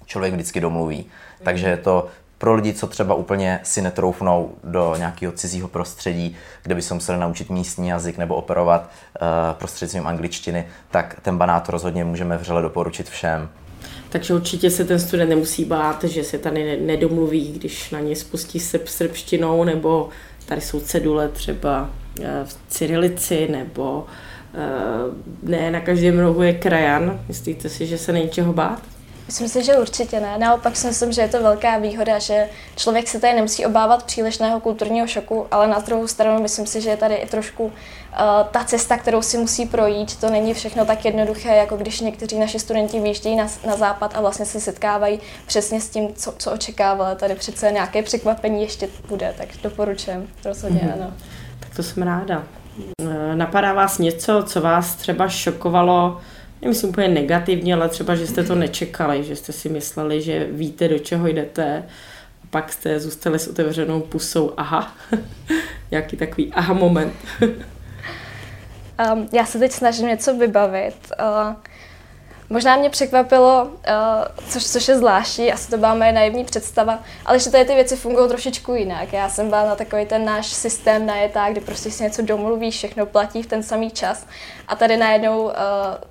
člověk 0.06 0.34
vždycky 0.34 0.60
domluví. 0.60 1.06
Takže 1.44 1.68
je 1.68 1.78
to 1.78 2.08
pro 2.38 2.54
lidi, 2.54 2.74
co 2.74 2.88
třeba 2.88 3.16
úplně 3.16 3.60
si 3.64 3.82
netroufnou 3.82 4.52
do 4.64 4.96
nějakého 4.98 5.34
cizího 5.34 5.68
prostředí, 5.68 6.36
kde 6.64 6.76
by 6.76 6.82
se 6.82 6.94
museli 6.94 7.20
naučit 7.20 7.50
místní 7.50 7.88
jazyk 7.88 8.18
nebo 8.18 8.36
operovat 8.36 8.82
uh, 8.82 9.28
prostřednictvím 9.54 10.08
angličtiny, 10.08 10.68
tak 10.92 11.20
ten 11.22 11.38
banát 11.38 11.70
rozhodně 11.70 12.04
můžeme 12.04 12.38
vřele 12.38 12.62
doporučit 12.62 13.10
všem. 13.10 13.50
Takže 14.10 14.34
určitě 14.34 14.72
se 14.72 14.86
ten 14.86 15.00
student 15.00 15.30
nemusí 15.30 15.66
bát, 15.66 16.04
že 16.04 16.24
se 16.24 16.38
tady 16.38 16.82
nedomluví, 16.82 17.52
když 17.52 17.92
na 17.92 18.00
ně 18.00 18.16
spustí 18.16 18.60
se 18.60 18.80
srbštinou, 18.86 19.64
nebo 19.64 20.10
tady 20.46 20.62
jsou 20.62 20.80
cedule 20.80 21.30
třeba 21.30 21.90
eh, 22.22 22.46
v 22.46 22.58
cyrilici, 22.68 23.48
nebo 23.52 24.00
uh, 24.00 24.08
ne 25.44 25.72
na 25.72 25.80
každém 25.80 26.20
rohu 26.20 26.42
je 26.42 26.54
krajan. 26.54 27.20
Myslíte 27.28 27.70
si, 27.70 27.88
že 27.88 27.98
se 27.98 28.14
není 28.14 28.30
čeho 28.30 28.54
bát? 28.54 28.82
Myslím 29.28 29.48
si, 29.48 29.64
že 29.64 29.78
určitě 29.78 30.20
ne. 30.20 30.38
Naopak 30.38 30.76
si 30.76 30.88
myslím, 30.88 31.12
že 31.12 31.22
je 31.22 31.28
to 31.28 31.44
velká 31.44 31.78
výhoda, 31.78 32.20
že 32.20 32.50
člověk 32.76 33.08
se 33.08 33.20
tady 33.20 33.34
nemusí 33.34 33.66
obávat 33.66 34.04
přílišného 34.04 34.60
kulturního 34.60 35.08
šoku, 35.08 35.48
ale 35.52 35.68
na 35.68 35.80
druhou 35.80 36.08
stranu 36.08 36.42
myslím 36.42 36.66
si, 36.68 36.82
že 36.82 36.90
je 36.90 36.98
tady 36.98 37.16
i 37.16 37.28
trošku 37.28 37.64
uh, 37.64 37.72
ta 38.52 38.64
cesta, 38.64 38.98
kterou 38.98 39.22
si 39.22 39.38
musí 39.38 39.66
projít. 39.66 40.16
To 40.16 40.30
není 40.30 40.54
všechno 40.54 40.86
tak 40.86 41.06
jednoduché, 41.06 41.56
jako 41.56 41.78
když 41.78 42.00
někteří 42.00 42.40
naši 42.40 42.60
studenti 42.60 43.00
výjíždějí 43.00 43.36
na, 43.36 43.48
na 43.68 43.76
západ 43.76 44.16
a 44.16 44.22
vlastně 44.22 44.46
se 44.46 44.60
setkávají 44.60 45.20
přesně 45.46 45.82
s 45.82 45.90
tím, 45.90 46.14
co, 46.14 46.34
co 46.38 46.52
očekávali. 46.52 47.16
Tady 47.16 47.36
přece 47.36 47.72
nějaké 47.72 48.04
překvapení 48.04 48.62
ještě 48.62 48.90
bude, 49.10 49.34
tak 49.38 49.50
doporučujem. 49.64 50.28
Rozhodně 50.46 50.80
mm-hmm. 50.80 50.94
ano. 50.94 51.14
Tak 51.60 51.76
to 51.76 51.84
jsem 51.84 52.04
ráda. 52.04 52.44
Eh, 53.02 53.36
napadá 53.36 53.74
vás 53.74 53.98
něco, 53.98 54.44
co 54.44 54.62
vás 54.62 54.96
třeba 54.96 55.30
šokovalo, 55.30 56.22
nemyslím 56.62 56.90
úplně 56.90 57.08
negativně, 57.08 57.76
ale 57.76 57.90
třeba, 57.90 58.16
že 58.16 58.28
jste 58.28 58.44
to 58.44 58.56
nečekali, 58.56 59.24
že 59.24 59.36
jste 59.36 59.54
si 59.54 59.70
mysleli, 59.70 60.22
že 60.22 60.48
víte, 60.52 60.88
do 60.88 61.00
čeho 61.00 61.28
jdete, 61.28 61.84
A 62.44 62.48
pak 62.50 62.74
jste 62.74 63.00
zůstali 63.00 63.40
s 63.40 63.48
otevřenou 63.48 64.02
pusou. 64.02 64.54
Aha, 64.58 64.96
nějaký 65.92 66.18
takový 66.18 66.54
aha 66.54 66.74
moment. 66.74 67.14
um, 67.42 69.30
já 69.34 69.46
se 69.46 69.60
teď 69.60 69.72
snažím 69.72 70.08
něco 70.08 70.38
vybavit. 70.38 71.12
Uh, 71.20 71.54
Možná 72.50 72.76
mě 72.76 72.90
překvapilo, 72.90 73.64
uh, 73.64 73.72
což, 74.50 74.66
což 74.66 74.88
je 74.88 74.98
zvláštní, 74.98 75.54
asi 75.54 75.70
to 75.70 75.78
byla 75.78 75.96
moje 75.96 76.12
naivní 76.12 76.46
představa, 76.46 77.00
ale 77.26 77.40
že 77.40 77.52
tady 77.52 77.66
ty 77.66 77.76
věci 77.76 77.96
fungují 77.96 78.28
trošičku 78.28 78.74
jinak. 78.74 79.14
Já 79.14 79.30
jsem 79.30 79.50
byla 79.50 79.66
na 79.66 79.76
takový 79.76 80.06
ten 80.06 80.26
náš 80.26 80.48
systém 80.48 81.06
najetá, 81.06 81.50
kdy 81.50 81.62
prostě 81.62 81.92
si 81.92 82.04
něco 82.04 82.22
domluvíš, 82.22 82.76
všechno 82.76 83.06
platí 83.06 83.44
v 83.44 83.48
ten 83.48 83.64
samý 83.64 83.92
čas. 83.92 84.26
A 84.68 84.76
tady 84.76 84.98
najednou 84.98 85.44
uh, 85.44 85.52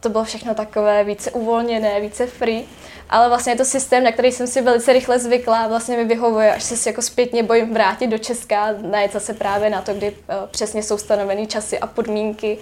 to 0.01 0.09
bylo 0.09 0.25
všechno 0.25 0.55
takové 0.55 1.05
více 1.05 1.31
uvolněné, 1.31 2.01
více 2.01 2.27
free. 2.27 2.64
Ale 3.11 3.29
vlastně 3.29 3.53
je 3.53 3.57
to 3.57 3.64
systém, 3.64 4.05
na 4.05 4.12
který 4.12 4.33
jsem 4.33 4.46
si 4.46 4.62
velice 4.62 4.92
rychle 4.92 5.18
zvykla 5.18 5.68
vlastně 5.68 5.96
mi 5.96 6.05
vyhovuje, 6.05 6.55
až 6.55 6.62
se 6.62 6.77
si 6.77 6.88
jako 6.88 7.03
zpětně 7.03 7.42
bojím 7.42 7.75
vrátit 7.75 8.07
do 8.07 8.18
Česka, 8.18 8.75
najet 8.81 9.12
zase 9.12 9.35
právě 9.35 9.70
na 9.70 9.83
to, 9.83 9.94
kdy 9.94 10.11
uh, 10.11 10.16
přesně 10.51 10.83
jsou 10.83 10.99
stanovený 10.99 11.46
časy 11.46 11.79
a 11.79 11.87
podmínky, 11.87 12.59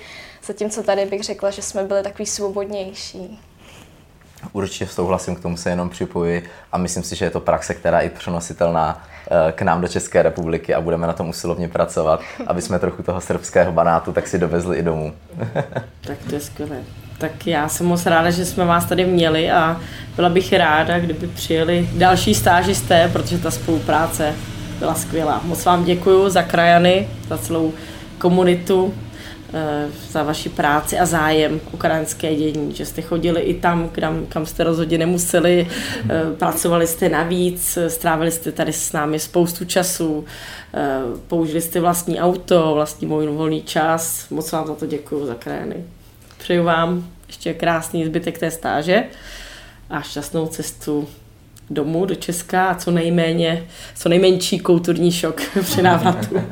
zatímco 0.46 0.82
tady 0.82 1.06
bych 1.06 1.22
řekla, 1.22 1.50
že 1.50 1.62
jsme 1.62 1.84
byli 1.84 2.02
takový 2.02 2.26
svobodnější. 2.26 3.40
Určitě 4.52 4.86
souhlasím, 4.86 5.36
k 5.36 5.40
tomu 5.40 5.56
se 5.56 5.70
jenom 5.70 5.90
připojuji 5.90 6.44
a 6.72 6.78
myslím 6.78 7.02
si, 7.02 7.16
že 7.16 7.24
je 7.24 7.30
to 7.30 7.40
praxe, 7.40 7.74
která 7.74 8.00
je 8.00 8.10
přenositelná 8.10 9.06
eh, 9.30 9.52
k 9.52 9.62
nám 9.62 9.80
do 9.80 9.88
České 9.88 10.22
republiky 10.22 10.74
a 10.74 10.80
budeme 10.80 11.06
na 11.06 11.12
tom 11.12 11.28
usilovně 11.28 11.68
pracovat, 11.68 12.20
aby 12.46 12.62
jsme 12.62 12.78
trochu 12.78 13.02
toho 13.02 13.20
srbského 13.20 13.72
banátu 13.72 14.12
tak 14.12 14.28
si 14.28 14.38
dovezli 14.38 14.78
i 14.78 14.82
domů. 14.82 15.14
tak 16.00 16.18
to 16.28 16.34
je 16.34 16.40
skvělé. 16.40 16.76
Tak 17.18 17.46
já 17.46 17.68
jsem 17.68 17.86
moc 17.86 18.06
ráda, 18.06 18.30
že 18.30 18.44
jsme 18.44 18.64
vás 18.64 18.84
tady 18.84 19.04
měli 19.04 19.50
a 19.50 19.80
byla 20.16 20.28
bych 20.28 20.52
ráda, 20.52 20.98
kdyby 20.98 21.26
přijeli 21.26 21.88
další 21.92 22.34
stážisté, 22.34 23.10
protože 23.12 23.38
ta 23.38 23.50
spolupráce 23.50 24.34
byla 24.78 24.94
skvělá. 24.94 25.40
Moc 25.44 25.64
vám 25.64 25.84
děkuji 25.84 26.28
za 26.28 26.42
krajany, 26.42 27.08
za 27.28 27.38
celou 27.38 27.72
komunitu 28.18 28.94
za 30.10 30.22
vaši 30.22 30.48
práci 30.48 30.98
a 30.98 31.06
zájem 31.06 31.60
o 31.72 31.76
krajinské 31.76 32.34
dění, 32.34 32.74
že 32.74 32.86
jste 32.86 33.02
chodili 33.02 33.40
i 33.40 33.54
tam, 33.54 33.88
kam, 33.88 34.26
kam 34.26 34.46
jste 34.46 34.64
rozhodně 34.64 34.98
nemuseli, 34.98 35.68
eh, 36.10 36.22
pracovali 36.38 36.86
jste 36.86 37.08
navíc, 37.08 37.78
strávili 37.88 38.30
jste 38.30 38.52
tady 38.52 38.72
s 38.72 38.92
námi 38.92 39.18
spoustu 39.18 39.64
času, 39.64 40.24
eh, 40.74 40.98
použili 41.28 41.60
jste 41.60 41.80
vlastní 41.80 42.20
auto, 42.20 42.74
vlastní 42.74 43.06
můj 43.06 43.26
volný 43.26 43.62
čas. 43.62 44.26
Moc 44.30 44.52
vám 44.52 44.66
za 44.66 44.74
to 44.74 44.86
děkuji 44.86 45.26
za 45.26 45.34
krajiny. 45.34 45.76
Přeju 46.38 46.64
vám 46.64 47.08
ještě 47.26 47.54
krásný 47.54 48.04
zbytek 48.04 48.38
té 48.38 48.50
stáže 48.50 49.04
a 49.90 50.00
šťastnou 50.02 50.46
cestu 50.46 51.08
domů 51.70 52.04
do 52.04 52.14
Česka 52.14 52.68
a 52.68 52.74
co 52.74 52.90
nejméně, 52.90 53.64
co 53.94 54.08
nejmenší 54.08 54.58
kulturní 54.58 55.12
šok 55.12 55.42
při 55.62 55.82
návratu. 55.82 56.42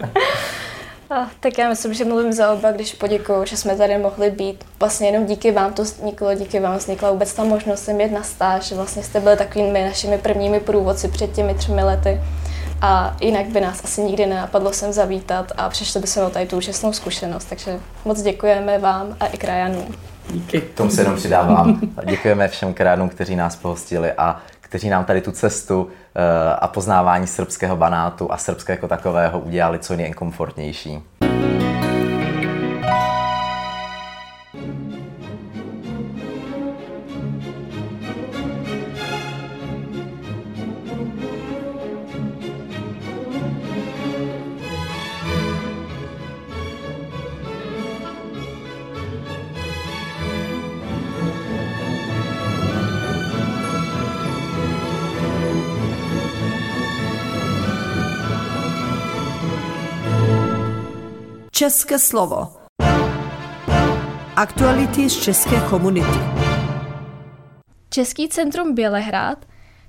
A, 1.12 1.30
tak 1.40 1.58
já 1.58 1.68
myslím, 1.68 1.94
že 1.94 2.04
mluvím 2.04 2.32
za 2.32 2.52
oba, 2.52 2.72
když 2.72 2.94
poděkuju, 2.94 3.44
že 3.46 3.56
jsme 3.56 3.76
tady 3.76 3.98
mohli 3.98 4.30
být. 4.30 4.64
Vlastně 4.80 5.08
jenom 5.08 5.26
díky 5.26 5.52
vám 5.52 5.72
to 5.72 5.82
vzniklo, 5.82 6.34
díky 6.34 6.60
vám 6.60 6.76
vznikla 6.76 7.10
vůbec 7.10 7.34
ta 7.34 7.44
možnost 7.44 7.84
sem 7.84 8.00
jet 8.00 8.12
na 8.12 8.22
stáž. 8.22 8.72
Vlastně 8.72 9.02
jste 9.02 9.20
byli 9.20 9.36
takovými 9.36 9.84
našimi 9.84 10.18
prvními 10.18 10.60
průvodci 10.60 11.08
před 11.08 11.32
těmi 11.32 11.54
třemi 11.54 11.82
lety. 11.84 12.20
A 12.80 13.16
jinak 13.20 13.46
by 13.46 13.60
nás 13.60 13.84
asi 13.84 14.02
nikdy 14.02 14.26
nenapadlo 14.26 14.72
sem 14.72 14.92
zavítat 14.92 15.52
a 15.56 15.68
přišli 15.68 16.00
by 16.00 16.06
se 16.06 16.22
o 16.22 16.30
tady 16.30 16.46
tu 16.46 16.56
úžasnou 16.56 16.92
zkušenost. 16.92 17.44
Takže 17.44 17.80
moc 18.04 18.22
děkujeme 18.22 18.78
vám 18.78 19.16
a 19.20 19.26
i 19.26 19.38
krajanům. 19.38 19.94
Díky. 20.30 20.60
K 20.60 20.74
tomu 20.74 20.90
se 20.90 21.00
jenom 21.00 21.16
přidávám. 21.16 21.80
Děkujeme 22.04 22.48
všem 22.48 22.74
krajanům, 22.74 23.08
kteří 23.08 23.36
nás 23.36 23.56
pohostili 23.56 24.12
a 24.12 24.40
kteří 24.72 24.88
nám 24.88 25.04
tady 25.04 25.20
tu 25.20 25.32
cestu 25.32 25.88
eh, 26.14 26.54
a 26.54 26.68
poznávání 26.68 27.26
srbského 27.26 27.76
banátu 27.76 28.32
a 28.32 28.36
srbského 28.36 28.74
jako 28.74 28.88
takového 28.88 29.40
udělali 29.40 29.78
co 29.78 29.96
nejkomfortnější. 29.96 31.21
České 61.62 61.98
slovo. 61.98 62.48
Aktuality 64.36 65.10
z 65.10 65.22
české 65.22 65.60
komunity. 65.70 66.18
Český 67.90 68.28
centrum 68.28 68.74
Bělehrad 68.74 69.46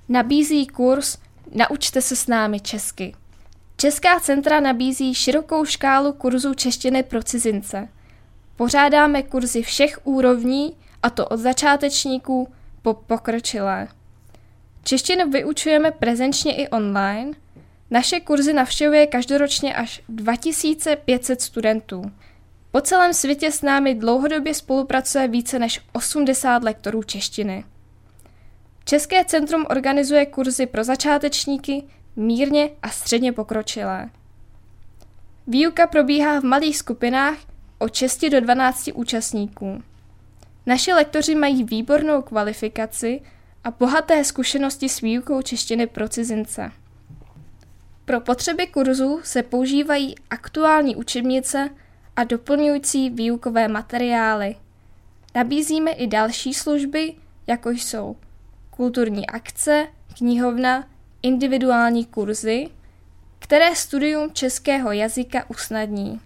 nabízí 0.10 0.68
kurz 0.68 1.18
Naučte 1.56 2.02
se 2.02 2.16
s 2.16 2.28
námi 2.28 2.60
česky. 2.60 3.16
Česká 3.78 4.20
centra 4.20 4.60
nabízí 4.60 5.14
širokou 5.14 5.66
škálu 5.66 6.14
kurzů 6.14 6.54
češtiny 6.54 7.04
pro 7.04 7.24
cizince. 7.24 7.88
Pořádáme 8.56 9.24
kurzy 9.24 9.62
všech 9.62 10.00
úrovní, 10.04 10.76
a 11.04 11.10
to 11.10 11.28
od 11.28 11.38
začátečníků 11.38 12.54
po 12.82 12.94
pokročilé. 12.94 13.88
Češtinu 14.84 15.30
vyučujeme 15.30 15.92
prezenčně 15.92 16.56
i 16.56 16.68
online– 16.68 17.32
naše 17.94 18.20
kurzy 18.20 18.54
navštěvuje 18.54 19.08
každoročně 19.08 19.76
až 19.76 20.02
2500 20.10 21.42
studentů. 21.42 22.12
Po 22.72 22.82
celém 22.82 23.14
světě 23.14 23.52
s 23.52 23.62
námi 23.62 23.96
dlouhodobě 23.96 24.54
spolupracuje 24.54 25.28
více 25.28 25.60
než 25.60 25.82
80 25.92 26.64
lektorů 26.64 27.04
češtiny. 27.04 27.66
České 28.86 29.26
centrum 29.26 29.66
organizuje 29.70 30.26
kurzy 30.26 30.66
pro 30.66 30.84
začátečníky, 30.84 31.84
mírně 32.16 32.70
a 32.82 32.90
středně 32.90 33.32
pokročilé. 33.32 34.10
Výuka 35.48 35.88
probíhá 35.88 36.40
v 36.40 36.44
malých 36.44 36.78
skupinách 36.78 37.38
od 37.78 37.96
6 37.96 38.26
do 38.26 38.42
12 38.42 38.90
účastníků. 38.94 39.84
Naši 40.66 40.94
lektoři 40.94 41.36
mají 41.36 41.64
výbornou 41.64 42.22
kvalifikaci 42.22 43.22
a 43.64 43.72
bohaté 43.72 44.24
zkušenosti 44.24 44.90
s 44.90 45.02
výukou 45.02 45.42
češtiny 45.42 45.88
pro 45.88 46.10
cizince. 46.10 46.72
Pro 48.06 48.22
potřeby 48.22 48.68
kurzu 48.68 49.20
se 49.24 49.44
používají 49.44 50.16
aktuální 50.30 50.96
učebnice 50.96 51.70
a 52.16 52.24
doplňující 52.24 53.10
výukové 53.10 53.68
materiály. 53.68 54.56
Nabízíme 55.36 55.92
i 55.92 56.08
další 56.08 56.54
služby, 56.54 57.14
jako 57.48 57.70
jsou 57.70 58.16
kulturní 58.70 59.28
akce, 59.28 59.88
knihovna, 60.18 60.88
individuální 61.22 62.06
kurzy, 62.06 62.70
které 63.40 63.76
studium 63.76 64.32
českého 64.34 64.92
jazyka 64.92 65.50
usnadní. 65.50 66.22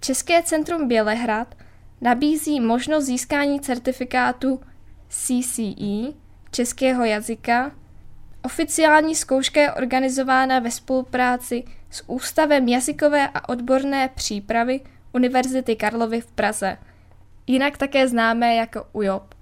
České 0.00 0.42
centrum 0.42 0.88
Bělehrad 0.88 1.54
nabízí 2.00 2.60
možnost 2.60 3.04
získání 3.04 3.60
certifikátu 3.60 4.60
CCE 5.08 6.12
českého 6.50 7.04
jazyka 7.04 7.72
Oficiální 8.46 9.14
zkouška 9.14 9.60
je 9.60 9.72
organizována 9.72 10.58
ve 10.58 10.70
spolupráci 10.70 11.64
s 11.90 12.04
Ústavem 12.06 12.68
jazykové 12.68 13.28
a 13.28 13.48
odborné 13.48 14.08
přípravy 14.14 14.80
Univerzity 15.12 15.76
Karlovy 15.76 16.20
v 16.20 16.26
Praze, 16.26 16.76
jinak 17.46 17.78
také 17.78 18.08
známé 18.08 18.54
jako 18.54 18.84
UJOP. 18.92 19.34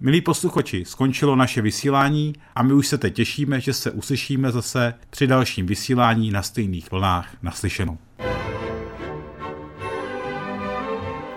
Milí 0.00 0.20
posluchači, 0.20 0.84
skončilo 0.84 1.36
naše 1.36 1.62
vysílání 1.62 2.32
a 2.54 2.62
my 2.62 2.72
už 2.72 2.86
se 2.86 2.98
teď 2.98 3.14
těšíme, 3.14 3.60
že 3.60 3.72
se 3.72 3.90
uslyšíme 3.90 4.52
zase 4.52 4.94
při 5.10 5.26
dalším 5.26 5.66
vysílání 5.66 6.30
na 6.30 6.42
stejných 6.42 6.90
vlnách 6.90 7.36
naslyšenou. 7.42 7.98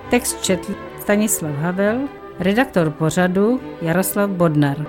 Text 0.09 0.43
četl 0.43 0.75
Stanislav 1.01 1.55
Havel, 1.55 2.09
Redaktor 2.39 2.89
pořadu 2.91 3.61
Jaroslav 3.81 4.29
Bodnar. 4.29 4.85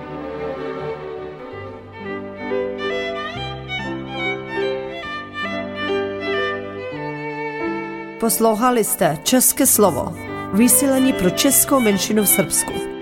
Poslouchali 8.21 8.85
jste 8.85 9.19
České 9.23 9.67
slovo, 9.67 10.17
vysílení 10.53 11.13
pro 11.13 11.31
českou 11.31 11.81
menšinu 11.81 12.23
v 12.23 12.29
Srbsku. 12.29 12.94